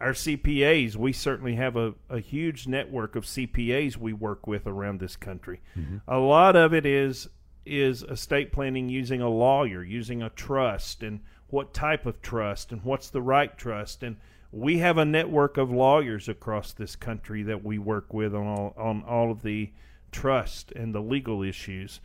[0.00, 0.94] our CPAs.
[0.96, 5.60] We certainly have a, a huge network of CPAs we work with around this country.
[5.76, 5.98] Mm-hmm.
[6.06, 7.28] A lot of it is
[7.64, 12.82] is estate planning using a lawyer, using a trust, and what type of trust, and
[12.82, 14.16] what's the right trust, and
[14.52, 18.74] we have a network of lawyers across this country that we work with on all,
[18.76, 19.72] on all of the
[20.12, 22.00] trust and the legal issues.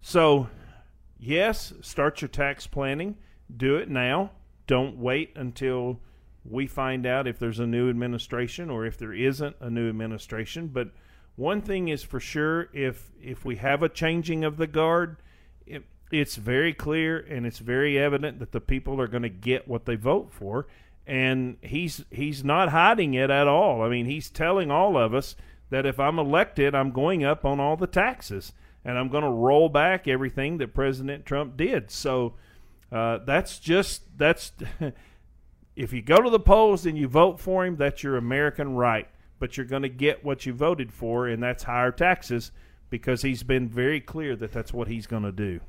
[0.00, 0.48] So,
[1.18, 3.18] yes, start your tax planning.
[3.54, 4.30] Do it now.
[4.66, 6.00] Don't wait until
[6.44, 10.68] we find out if there's a new administration or if there isn't a new administration.
[10.68, 10.88] But
[11.36, 15.16] one thing is for sure: if if we have a changing of the guard,
[15.66, 19.68] it, it's very clear and it's very evident that the people are going to get
[19.68, 20.66] what they vote for.
[21.08, 23.82] And he's he's not hiding it at all.
[23.82, 25.34] I mean, he's telling all of us
[25.70, 28.52] that if I'm elected, I'm going up on all the taxes
[28.84, 31.90] and I'm going to roll back everything that President Trump did.
[31.90, 32.34] So
[32.92, 34.52] uh, that's just that's
[35.76, 39.08] if you go to the polls and you vote for him, that's your American right.
[39.38, 42.50] But you're going to get what you voted for, and that's higher taxes
[42.90, 45.60] because he's been very clear that that's what he's going to do.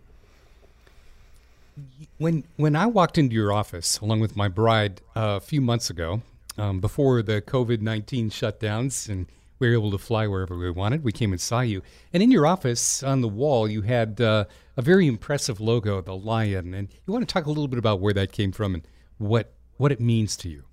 [2.17, 5.89] When when I walked into your office along with my bride uh, a few months
[5.89, 6.21] ago,
[6.57, 9.27] um, before the COVID nineteen shutdowns, and
[9.59, 11.81] we were able to fly wherever we wanted, we came and saw you.
[12.13, 14.45] And in your office on the wall, you had uh,
[14.77, 16.73] a very impressive logo, the lion.
[16.73, 19.53] And you want to talk a little bit about where that came from and what
[19.77, 20.63] what it means to you.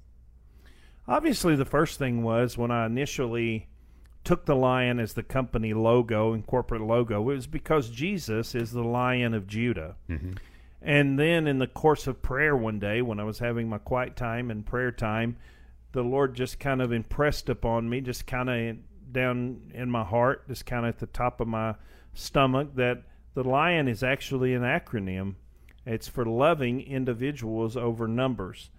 [1.09, 3.69] Obviously, the first thing was when I initially
[4.25, 8.73] took the lion as the company logo and corporate logo, it was because Jesus is
[8.73, 9.95] the lion of Judah.
[10.11, 10.33] Mm-hmm.
[10.87, 14.14] And then in the course of prayer one day, when I was having my quiet
[14.14, 15.37] time and prayer time,
[15.91, 18.76] the Lord just kind of impressed upon me, just kind of
[19.11, 21.74] down in my heart, just kind of at the top of my
[22.14, 23.03] stomach, that
[23.34, 25.34] the lion is actually an acronym.
[25.84, 28.70] It's for loving individuals over numbers.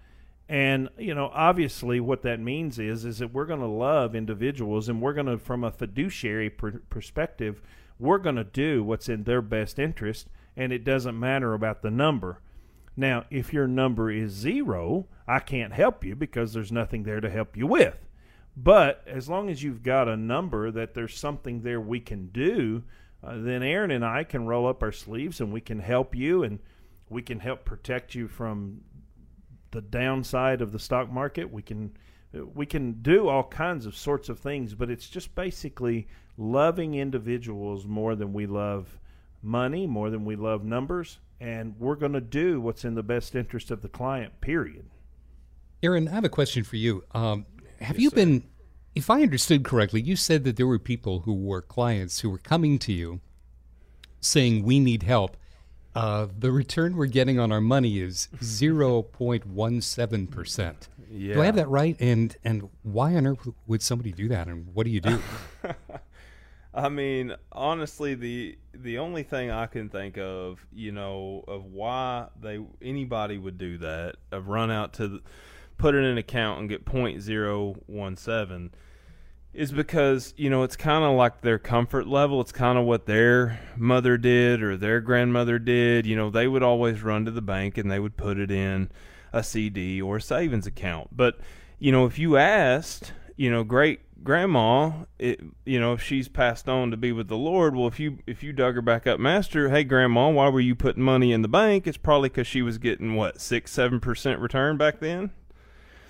[0.47, 4.87] And you know, obviously, what that means is is that we're going to love individuals,
[4.87, 7.61] and we're going to, from a fiduciary per- perspective,
[7.99, 11.91] we're going to do what's in their best interest, and it doesn't matter about the
[11.91, 12.41] number.
[12.97, 17.29] Now, if your number is zero, I can't help you because there's nothing there to
[17.29, 18.07] help you with.
[18.57, 22.83] But as long as you've got a number that there's something there we can do,
[23.23, 26.41] uh, then Aaron and I can roll up our sleeves and we can help you
[26.41, 26.57] and
[27.07, 28.81] we can help protect you from
[29.69, 31.51] the downside of the stock market.
[31.51, 31.95] We can
[32.53, 37.85] we can do all kinds of sorts of things, but it's just basically loving individuals
[37.85, 38.99] more than we love
[39.41, 43.35] money, more than we love numbers, and we're going to do what's in the best
[43.35, 44.41] interest of the client.
[44.41, 44.85] Period.
[45.83, 47.03] Aaron, I have a question for you.
[47.13, 47.45] Um,
[47.79, 48.15] have yes, you sir.
[48.15, 48.43] been,
[48.95, 52.39] if I understood correctly, you said that there were people who were clients who were
[52.39, 53.21] coming to you
[54.19, 55.37] saying, "We need help."
[55.93, 60.75] Uh, the return we're getting on our money is 0.17%.
[61.09, 61.35] Yeah.
[61.35, 61.95] Do I have that right?
[61.99, 64.47] And and why on earth would somebody do that?
[64.47, 65.19] And what do you do?
[66.77, 72.27] I mean, honestly, the the only thing I can think of, you know, of why
[72.39, 75.21] they anybody would do that, of run out to the,
[75.79, 78.69] put it in an account and get 0.017
[79.55, 82.41] is because you know it's kind of like their comfort level.
[82.41, 86.05] It's kind of what their mother did or their grandmother did.
[86.05, 88.91] You know they would always run to the bank and they would put it in
[89.33, 91.09] a CD or a savings account.
[91.11, 91.39] But
[91.79, 96.67] you know if you asked you know great grandma it, you know if she's passed
[96.67, 99.19] on to be with the lord well if you if you dug her back up
[99.19, 102.61] master hey grandma why were you putting money in the bank it's probably because she
[102.61, 105.31] was getting what six seven percent return back then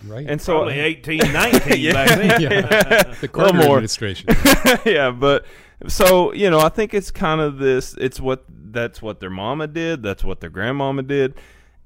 [0.05, 0.27] Right.
[0.27, 1.93] And so Probably 18, 19 yeah.
[1.93, 2.41] back then.
[2.41, 3.13] yeah.
[3.21, 4.29] The Carter administration.
[4.85, 5.45] yeah, but
[5.87, 9.67] so, you know, I think it's kind of this it's what that's what their mama
[9.67, 11.35] did, that's what their grandmama did.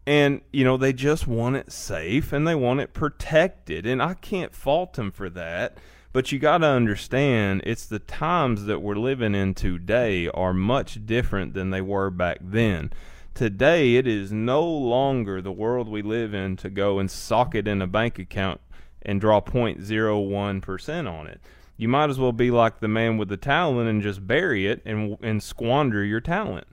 [0.06, 3.86] And, you know, they just want it safe and they want it protected.
[3.86, 5.78] And I can't fault them for that.
[6.14, 11.06] But you got to understand, it's the times that we're living in today are much
[11.06, 12.92] different than they were back then.
[13.34, 17.66] Today, it is no longer the world we live in to go and sock it
[17.66, 18.60] in a bank account
[19.02, 21.40] and draw 0.01% on it.
[21.78, 24.82] You might as well be like the man with the talent and just bury it
[24.86, 26.68] and, and squander your talent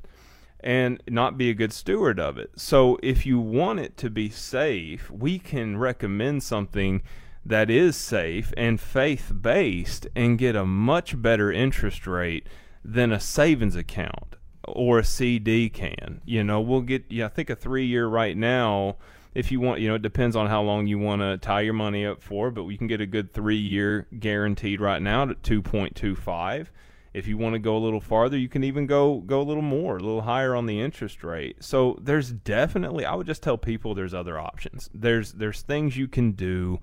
[0.60, 2.50] and not be a good steward of it.
[2.56, 7.02] So, if you want it to be safe, we can recommend something
[7.44, 12.46] that is safe and faith based and get a much better interest rate
[12.84, 14.36] than a savings account
[14.66, 16.20] or a CD can.
[16.24, 18.96] You know, we'll get yeah, I think a 3 year right now
[19.34, 21.74] if you want, you know, it depends on how long you want to tie your
[21.74, 25.42] money up for, but we can get a good 3 year guaranteed right now at
[25.42, 26.66] 2.25.
[27.14, 29.62] If you want to go a little farther, you can even go go a little
[29.62, 31.56] more, a little higher on the interest rate.
[31.60, 34.90] So there's definitely I would just tell people there's other options.
[34.92, 36.80] There's there's things you can do.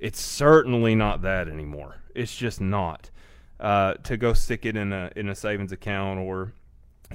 [0.00, 1.96] It's certainly not that anymore.
[2.14, 3.10] It's just not.
[3.60, 6.54] Uh, to go stick it in a in a savings account or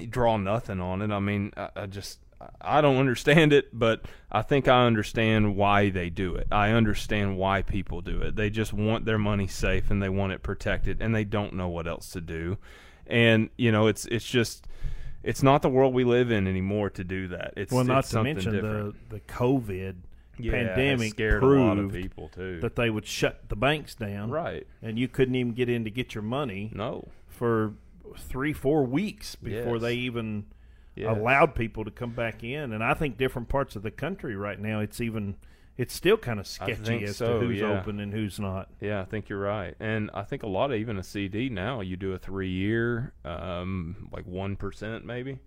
[0.10, 1.10] draw nothing on it.
[1.12, 2.20] I mean, I, I just
[2.62, 6.48] I don't understand it, but I think I understand why they do it.
[6.52, 8.36] I understand why people do it.
[8.36, 11.70] They just want their money safe and they want it protected and they don't know
[11.70, 12.58] what else to do.
[13.08, 14.68] And, you know, it's it's just
[15.24, 17.54] it's not the world we live in anymore to do that.
[17.58, 19.10] It's well, not it's to mention different.
[19.10, 19.96] the the COVID
[20.38, 22.60] Yeah, pandemic scared proved a lot of people too.
[22.62, 24.68] that they would shut the banks down, right.
[24.82, 27.08] and you couldn't even get in to get your money No.
[27.28, 27.74] for
[28.18, 29.82] three, four weeks before Yes.
[29.82, 30.46] they even
[30.96, 31.16] Yes.
[31.18, 32.72] allowed people to come back in.
[32.72, 35.36] And I think different parts of the country right now, it's even
[35.78, 37.68] it's still kind of sketchy as so, to who's yeah.
[37.80, 38.70] open and who's not.
[38.80, 41.82] Yeah, I think you're right, and I think a lot of even a CD now
[41.82, 45.40] you do a three year, um, like one percent maybe.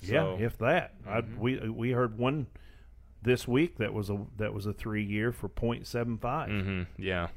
[0.00, 0.94] yeah, if that.
[1.06, 2.46] I, we we heard one
[3.22, 6.20] this week that was a that was a three year for 0.75.
[6.20, 6.82] Mm-hmm.
[7.02, 7.28] Yeah.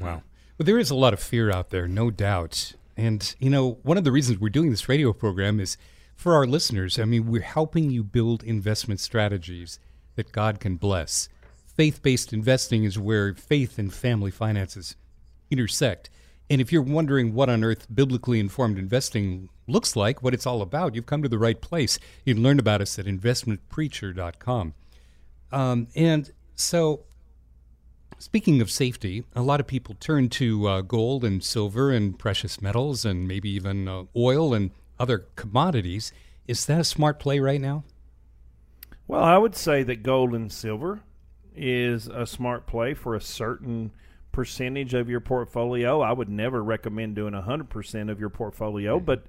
[0.00, 0.22] Wow.
[0.58, 2.74] Well, there is a lot of fear out there, no doubt.
[2.96, 5.76] And, you know, one of the reasons we're doing this radio program is
[6.14, 6.98] for our listeners.
[6.98, 9.78] I mean, we're helping you build investment strategies
[10.16, 11.28] that God can bless.
[11.66, 14.96] Faith based investing is where faith and family finances
[15.50, 16.10] intersect.
[16.50, 20.60] And if you're wondering what on earth biblically informed investing looks like, what it's all
[20.60, 21.98] about, you've come to the right place.
[22.24, 24.74] You can learn about us at investmentpreacher.com.
[25.52, 27.04] Um, and so
[28.22, 32.62] Speaking of safety, a lot of people turn to uh, gold and silver and precious
[32.62, 36.12] metals and maybe even uh, oil and other commodities.
[36.46, 37.82] Is that a smart play right now?
[39.08, 41.00] Well, I would say that gold and silver
[41.56, 43.90] is a smart play for a certain
[44.30, 46.00] percentage of your portfolio.
[46.00, 49.24] I would never recommend doing 100% of your portfolio, but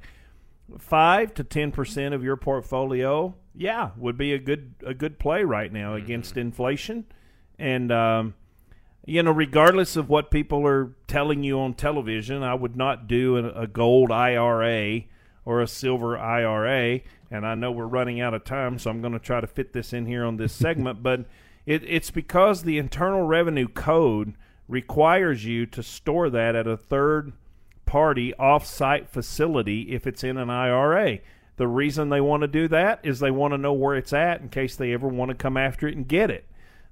[0.78, 5.72] 5 to 10% of your portfolio, yeah, would be a good a good play right
[5.72, 7.06] now against inflation.
[7.60, 8.34] And um,
[9.06, 13.38] you know, regardless of what people are telling you on television, I would not do
[13.38, 15.02] a, a gold IRA
[15.46, 17.02] or a silver IRA.
[17.30, 19.74] And I know we're running out of time, so I'm going to try to fit
[19.74, 21.04] this in here on this segment.
[21.04, 21.26] but
[21.66, 24.34] it, it's because the Internal Revenue Code
[24.68, 27.34] requires you to store that at a third
[27.86, 31.20] party off-site facility if it's in an IRA.
[31.58, 34.42] The reason they want to do that is they want to know where it's at
[34.42, 36.48] in case they ever want to come after it and get it.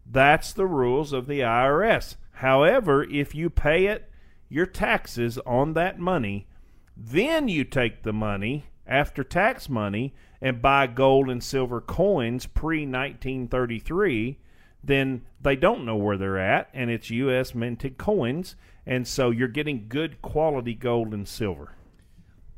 [0.06, 2.16] That's the rules of the IRS.
[2.34, 4.10] However, if you pay it
[4.50, 6.48] your taxes on that money,
[6.96, 12.80] then you take the money after tax money and buy gold and silver coins pre
[12.80, 14.38] 1933,
[14.84, 18.56] then they don't know where they're at and it's US minted coins
[18.86, 21.76] and so you're getting good quality gold and silver.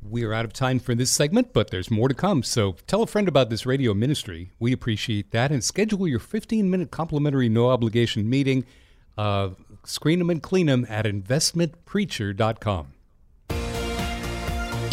[0.10, 2.43] We are out of time for this segment, but there's more to come.
[2.43, 4.51] So tell a friend about this radio ministry.
[4.60, 5.51] We appreciate that.
[5.51, 8.66] And schedule your 15 minute complimentary no obligation meeting.
[9.18, 9.49] Uh,
[9.86, 12.92] screen them and clean them at investmentpreacher.com.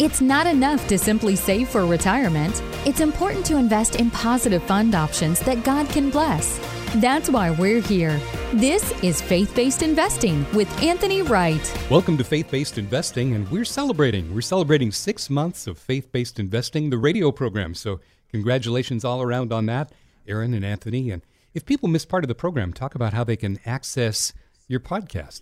[0.03, 2.63] It's not enough to simply save for retirement.
[2.87, 6.57] It's important to invest in positive fund options that God can bless.
[6.95, 8.19] That's why we're here.
[8.51, 11.61] This is Faith Based Investing with Anthony Wright.
[11.87, 14.33] Welcome to Faith Based Investing, and we're celebrating.
[14.33, 17.75] We're celebrating six months of Faith Based Investing, the radio program.
[17.75, 17.99] So,
[18.31, 19.91] congratulations all around on that,
[20.27, 21.11] Aaron and Anthony.
[21.11, 21.21] And
[21.53, 24.33] if people miss part of the program, talk about how they can access
[24.67, 25.41] your podcast.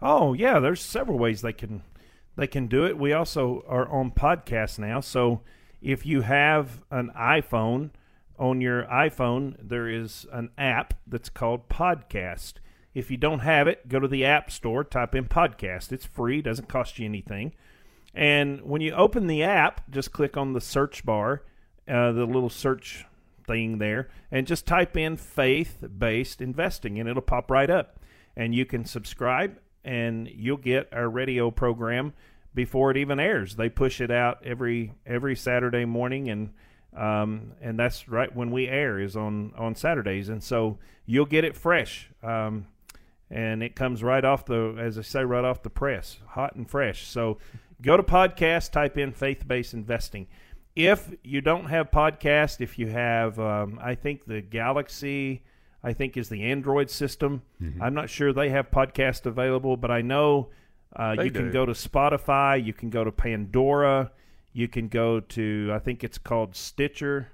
[0.00, 1.82] Oh yeah, there's several ways they can
[2.36, 2.98] they can do it.
[2.98, 5.00] We also are on podcast now.
[5.00, 5.42] So
[5.80, 7.90] if you have an iPhone,
[8.38, 12.54] on your iPhone there is an app that's called Podcast.
[12.94, 15.92] If you don't have it, go to the App Store, type in podcast.
[15.92, 17.52] It's free, doesn't cost you anything.
[18.14, 21.44] And when you open the app, just click on the search bar,
[21.86, 23.04] uh, the little search
[23.46, 28.00] thing there, and just type in faith based investing, and it'll pop right up.
[28.36, 32.12] And you can subscribe, and you'll get our radio program
[32.54, 33.56] before it even airs.
[33.56, 36.52] They push it out every every Saturday morning, and
[36.96, 41.44] um, and that's right when we air is on on Saturdays, and so you'll get
[41.44, 42.10] it fresh.
[42.22, 42.66] Um,
[43.30, 46.68] and it comes right off the, as I say, right off the press, hot and
[46.68, 47.06] fresh.
[47.06, 47.38] So
[47.80, 50.26] go to podcast, type in faith based investing.
[50.74, 55.42] If you don't have podcast, if you have, um, I think the Galaxy,
[55.82, 57.42] I think is the Android system.
[57.80, 60.50] I'm not sure they have podcast available, but I know
[60.94, 64.10] uh, you can go to Spotify, you can go to Pandora,
[64.52, 67.28] you can go to, I think it's called Stitcher.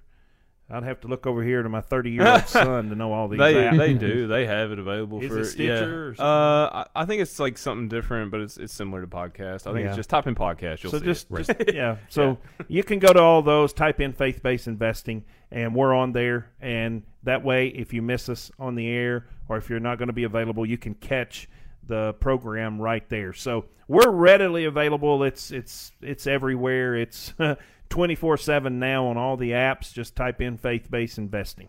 [0.69, 3.29] I'd have to look over here to my 30 year old son to know all
[3.29, 3.79] these They apps.
[3.79, 4.27] they do.
[4.27, 6.25] They have it available Is for it Stitcher or Yeah.
[6.25, 9.67] Uh, I, I think it's like something different, but it's it's similar to podcast.
[9.69, 9.89] I think Yeah.
[9.89, 10.83] it's just type in podcast.
[10.83, 11.59] You'll so see just, it.
[11.59, 11.97] just yeah.
[12.09, 12.39] So
[12.69, 16.51] you can go to all those, type in faith based investing, and we're on there.
[16.61, 20.09] And that way, if you miss us on the air or if you're not going
[20.09, 21.49] to be available, you can catch
[21.87, 23.33] the program right there.
[23.33, 25.23] So we're readily available.
[25.23, 26.97] It's it's it's everywhere.
[26.97, 27.33] It's
[27.89, 29.93] 24 seven now on all the apps.
[29.93, 31.69] Just type in faith based investing.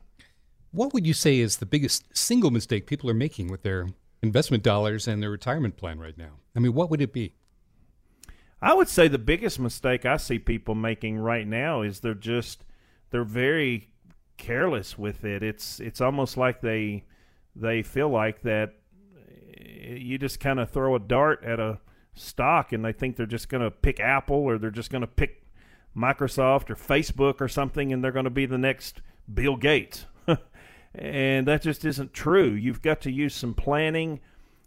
[0.72, 3.88] What would you say is the biggest single mistake people are making with their
[4.22, 6.32] investment dollars and their retirement plan right now?
[6.56, 7.34] I mean, what would it be?
[8.62, 12.64] I would say the biggest mistake I see people making right now is they're just
[13.12, 13.90] they're very
[14.38, 15.44] careless with it.
[15.44, 17.06] It's it's almost like they
[17.56, 18.74] they feel like that
[19.58, 21.80] eh, you just kind of throw a dart at a
[22.16, 25.08] stock and they think they're just going to pick Apple or they're just going to
[25.08, 25.44] pick
[25.98, 29.02] Microsoft or Facebook or something and they're going to be the next
[29.34, 30.06] Bill Gates.
[30.96, 32.52] and that just isn't true.
[32.52, 34.20] You've got to use some planning.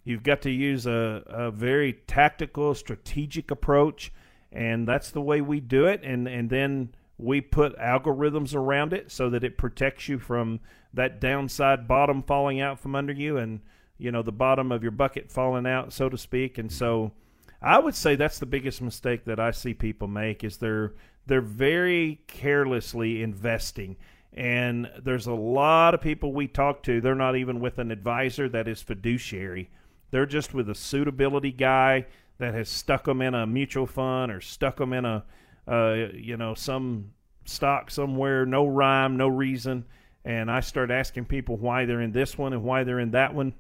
[0.05, 4.13] You've got to use a, a very tactical, strategic approach,
[4.51, 6.03] and that's the way we do it.
[6.03, 10.61] And and then we put algorithms around it so that it protects you from
[10.95, 13.61] that downside bottom falling out from under you, and
[13.99, 16.57] you know the bottom of your bucket falling out, so to speak.
[16.57, 17.13] And so,
[17.61, 20.95] I would say that's the biggest mistake that I see people make is they're
[21.31, 23.97] they're very carelessly investing.
[24.33, 28.49] And there's a lot of people we talk to, they're not even with an advisor
[28.49, 29.71] that is fiduciary.
[30.11, 32.07] They're just with a suitability guy
[32.39, 35.25] that has stuck them in a mutual fund or stuck them in a,
[35.69, 37.13] uh, you know, some
[37.45, 39.85] stock somewhere, no rhyme, no reason.
[40.25, 43.35] And I start asking people why they're in this one and why they're in that
[43.35, 43.55] one.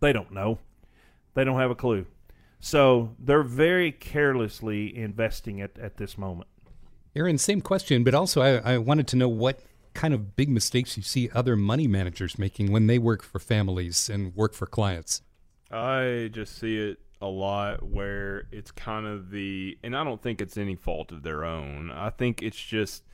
[0.00, 0.58] They don't know.
[1.32, 2.04] They don't have a clue.
[2.60, 6.50] So they're very carelessly investing at, at this moment.
[7.16, 9.60] Aaron, same question, but also I, I wanted to know what
[9.94, 14.10] kind of big mistakes you see other money managers making when they work for families
[14.10, 15.22] and work for clients.
[15.70, 20.42] I just see it a lot where it's kind of the, and I don't think
[20.42, 21.90] it's any fault of their own.
[21.90, 23.04] I think it's just,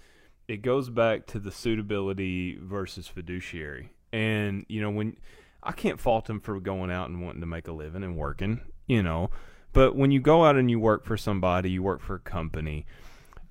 [0.48, 3.92] it goes back to the suitability versus fiduciary.
[4.12, 5.16] And, you know, when
[5.62, 8.62] I can't fault them for going out and wanting to make a living and working,
[8.88, 9.30] you know,
[9.72, 12.84] but when you go out and you work for somebody, you work for a company,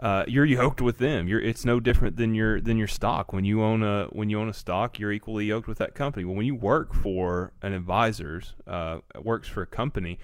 [0.02, 1.28] uh, you're yoked with them.
[1.28, 3.32] You're, it's no different than your than your stock.
[3.32, 6.26] When you own a when you own a stock, you're equally yoked with that company.
[6.26, 10.18] Well, when you work for an advisor's uh, works for a company,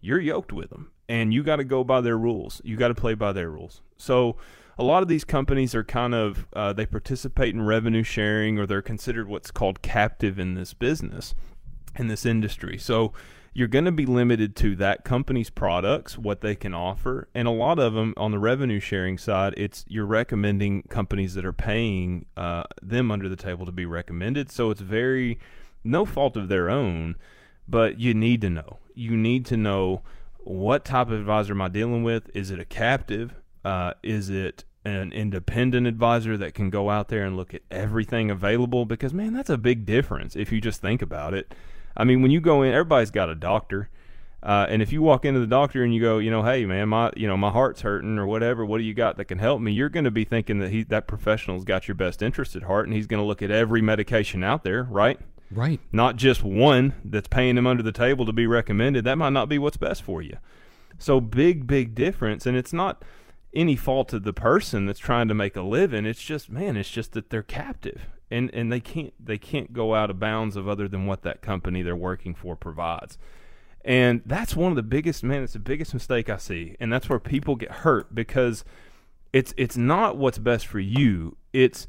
[0.00, 2.62] you're yoked with them, and you got to go by their rules.
[2.64, 3.82] You got to play by their rules.
[3.98, 4.36] So,
[4.78, 8.66] a lot of these companies are kind of uh, they participate in revenue sharing, or
[8.66, 11.34] they're considered what's called captive in this business,
[11.96, 12.78] in this industry.
[12.78, 13.12] So
[13.52, 17.52] you're going to be limited to that company's products, what they can offer, and a
[17.52, 22.26] lot of them on the revenue sharing side, it's you're recommending companies that are paying
[22.36, 24.50] uh, them under the table to be recommended.
[24.50, 25.38] So it's very
[25.82, 27.16] no fault of their own,
[27.66, 28.78] but you need to know.
[28.94, 30.02] You need to know
[30.38, 32.30] what type of advisor am I dealing with?
[32.34, 33.34] Is it a captive?
[33.64, 38.30] Uh, is it an independent advisor that can go out there and look at everything
[38.30, 38.84] available?
[38.86, 41.54] Because man, that's a big difference if you just think about it.
[41.98, 43.90] I mean, when you go in, everybody's got a doctor.
[44.40, 46.88] Uh, and if you walk into the doctor and you go, you know, hey man,
[46.88, 49.60] my you know my heart's hurting or whatever, what do you got that can help
[49.60, 49.72] me?
[49.72, 52.86] You're going to be thinking that he that professional's got your best interest at heart,
[52.86, 55.18] and he's going to look at every medication out there, right?
[55.50, 55.80] Right.
[55.90, 59.04] Not just one that's paying him under the table to be recommended.
[59.04, 60.36] That might not be what's best for you.
[60.98, 63.02] So big, big difference, and it's not
[63.54, 66.06] any fault of the person that's trying to make a living.
[66.06, 69.94] It's just man, it's just that they're captive and and they can't they can't go
[69.94, 73.18] out of bounds of other than what that company they're working for provides.
[73.84, 76.76] And that's one of the biggest man, it's the biggest mistake I see.
[76.78, 78.64] And that's where people get hurt because
[79.32, 81.36] it's it's not what's best for you.
[81.52, 81.86] It's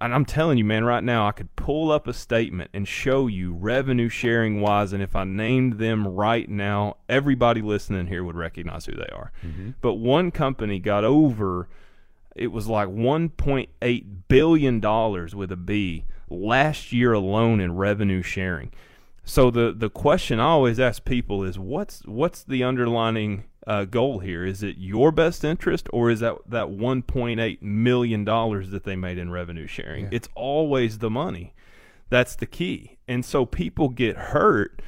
[0.00, 3.26] and I'm telling you, man, right now I could pull up a statement and show
[3.26, 8.36] you revenue sharing wise, and if I named them right now, everybody listening here would
[8.36, 9.32] recognize who they are.
[9.44, 9.70] Mm-hmm.
[9.80, 11.68] But one company got over
[12.38, 18.72] it was like 1.8 billion dollars with a B last year alone in revenue sharing.
[19.24, 24.20] So the the question I always ask people is what's what's the underlining uh, goal
[24.20, 24.44] here?
[24.44, 29.18] Is it your best interest or is that that 1.8 million dollars that they made
[29.18, 30.04] in revenue sharing?
[30.04, 30.10] Yeah.
[30.12, 31.54] It's always the money.
[32.08, 32.96] That's the key.
[33.06, 34.80] And so people get hurt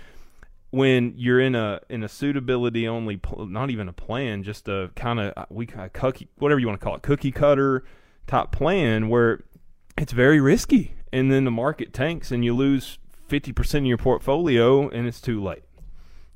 [0.70, 4.90] when you're in a in a suitability only pl- not even a plan just a
[4.94, 7.84] kind of we kind of cookie whatever you want to call it cookie cutter
[8.26, 9.42] type plan where
[9.96, 12.98] it's very risky and then the market tanks and you lose
[13.28, 15.64] 50% of your portfolio and it's too late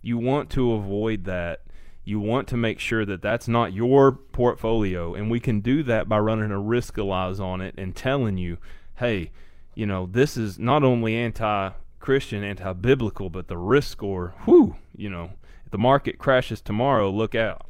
[0.02, 1.60] you want to avoid that
[2.06, 6.06] You want to make sure that that's not your portfolio, and we can do that
[6.06, 8.58] by running a risk Riskalyze on it and telling you,
[8.96, 9.30] hey,
[9.74, 15.30] you know, this is not only anti-Christian, anti-biblical, but the risk score, whew, you know,
[15.64, 17.66] if the market crashes tomorrow, look out.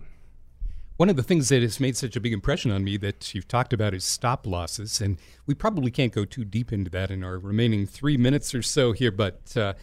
[0.96, 3.48] One of the things that has made such a big impression on me that you've
[3.48, 7.24] talked about is stop losses, and we probably can't go too deep into that in
[7.24, 9.10] our remaining three minutes or so here.
[9.10, 9.74] But uh,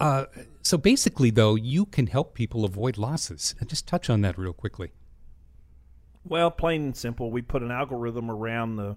[0.00, 0.24] uh,
[0.60, 3.54] so basically, though, you can help people avoid losses.
[3.60, 4.90] And just touch on that real quickly.
[6.24, 8.96] Well, plain and simple, we put an algorithm around the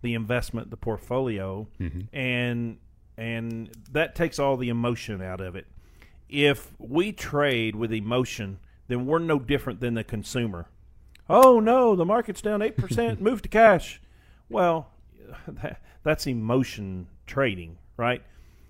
[0.00, 2.14] the investment, the portfolio, mm-hmm.
[2.16, 2.78] and
[3.18, 5.66] and that takes all the emotion out of it.
[6.30, 10.68] If we trade with emotion, then we're no different than the consumer
[11.28, 14.00] oh no, the market's down 8%, move to cash.
[14.48, 14.90] Well,
[15.46, 18.22] that, that's emotion trading, right?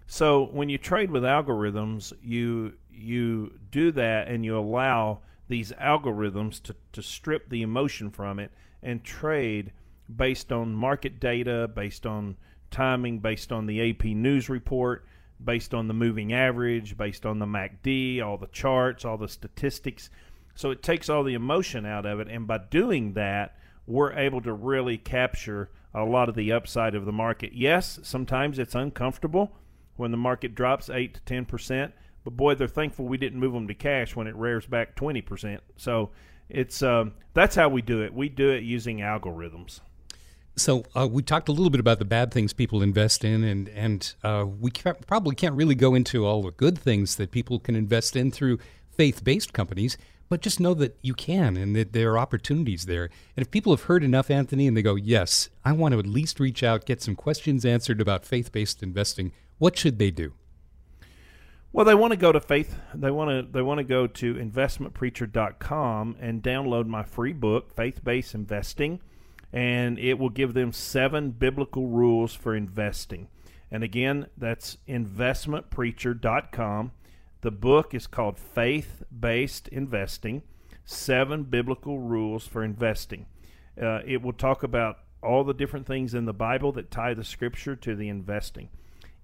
[0.06, 6.60] So when you trade with algorithms, you you do that and you allow these algorithms
[6.62, 8.50] to, to strip the emotion from it
[8.82, 9.72] and trade
[10.14, 12.36] based on market data, based on
[12.70, 15.06] timing, based on the AP news report,
[15.42, 20.10] based on the moving average, based on the MACD, all the charts, all the statistics.
[20.58, 23.56] So it takes all the emotion out of it, and by doing that,
[23.86, 27.52] we're able to really capture a lot of the upside of the market.
[27.52, 29.52] Yes, sometimes it's uncomfortable
[29.94, 31.92] when the market drops 8 to 10%,
[32.24, 35.60] but boy, they're thankful we didn't move them to cash when it rears back 20%.
[35.76, 36.10] So
[36.48, 38.12] it's um, that's how we do it.
[38.12, 39.78] We do it using algorithms.
[40.56, 43.68] So uh, we talked a little bit about the bad things people invest in, and
[43.68, 47.60] and uh, we can't, probably can't really go into all the good things that people
[47.60, 48.58] can invest in through
[48.90, 49.96] faith-based companies.
[50.28, 53.04] But just know that you can and that there are opportunities there.
[53.36, 56.06] And if people have heard enough, Anthony, and they go, yes, I want to at
[56.06, 60.34] least reach out, get some questions answered about faith based investing, what should they do?
[61.72, 62.78] Well, they want to go to faith.
[62.94, 68.02] They want to they want to go to investmentpreacher.com and download my free book, Faith
[68.02, 69.00] Based Investing,
[69.52, 73.28] and it will give them seven biblical rules for investing.
[73.70, 76.92] And again, that's investmentpreacher.com.
[77.40, 80.42] The book is called Faith Based Investing
[80.84, 83.26] Seven Biblical Rules for Investing.
[83.80, 87.22] Uh, it will talk about all the different things in the Bible that tie the
[87.22, 88.70] scripture to the investing.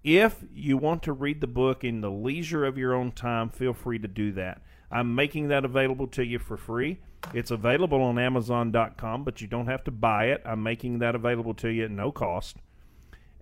[0.05, 3.73] If you want to read the book in the leisure of your own time, feel
[3.73, 4.63] free to do that.
[4.91, 7.01] I'm making that available to you for free.
[7.33, 10.43] It's available on Amazon.com, but you don't have to buy it.
[10.45, 12.59] I'm making that available to you at no cost.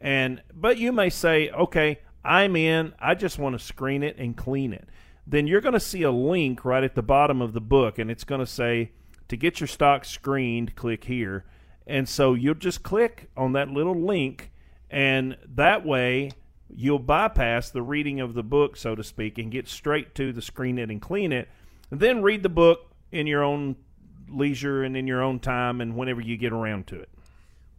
[0.01, 4.37] And but you may say, okay, I'm in, I just want to screen it and
[4.37, 4.89] clean it.
[5.27, 8.11] Then you're going to see a link right at the bottom of the book, and
[8.11, 8.93] it's going to say,
[9.29, 11.45] to get your stock screened, click here.
[11.87, 14.53] And so you'll just click on that little link,
[14.91, 16.33] and that way
[16.75, 20.43] you'll bypass the reading of the book, so to speak, and get straight to the
[20.43, 21.49] screen it and clean it.
[21.91, 23.77] And then read the book in your own
[24.29, 27.11] leisure and in your own time and whenever you get around to it.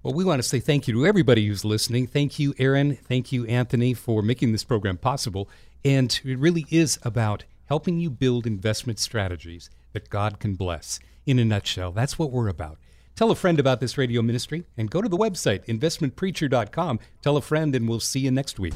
[0.03, 2.07] Well, we want to say thank you to everybody who's listening.
[2.07, 2.97] Thank you, Aaron.
[2.97, 5.47] Thank you, Anthony, for making this program possible.
[5.85, 10.99] And it really is about helping you build investment strategies that God can bless.
[11.25, 12.79] In a nutshell, that's what we're about.
[13.15, 16.99] Tell a friend about this radio ministry and go to the website, investmentpreacher.com.
[17.21, 18.73] Tell a friend, and we'll see you next week.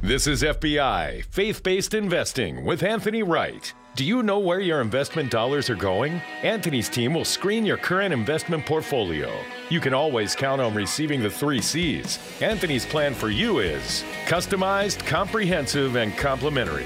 [0.00, 3.74] This is FBI, Faith Based Investing with Anthony Wright.
[3.96, 6.20] Do you know where your investment dollars are going?
[6.42, 9.34] Anthony's team will screen your current investment portfolio.
[9.70, 12.18] You can always count on receiving the three C's.
[12.42, 16.84] Anthony's plan for you is customized, comprehensive, and complimentary.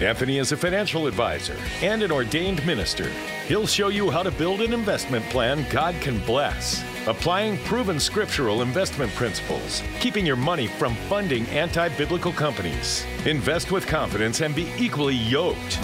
[0.00, 3.08] Anthony is a financial advisor and an ordained minister.
[3.46, 8.62] He'll show you how to build an investment plan God can bless, applying proven scriptural
[8.62, 13.06] investment principles, keeping your money from funding anti biblical companies.
[13.26, 15.78] Invest with confidence and be equally yoked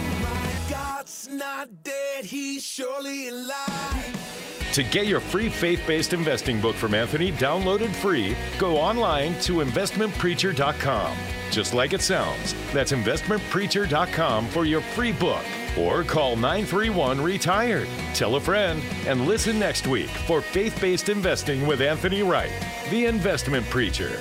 [1.34, 4.70] not dead, he's surely alive.
[4.74, 9.58] To get your free faith based investing book from Anthony downloaded free, go online to
[9.64, 11.16] investmentpreacher.com.
[11.52, 15.44] Just like it sounds, that's investmentpreacher.com for your free book.
[15.78, 17.88] Or call 931 Retired.
[18.14, 22.50] Tell a friend and listen next week for Faith Based Investing with Anthony Wright,
[22.90, 24.20] the investment preacher.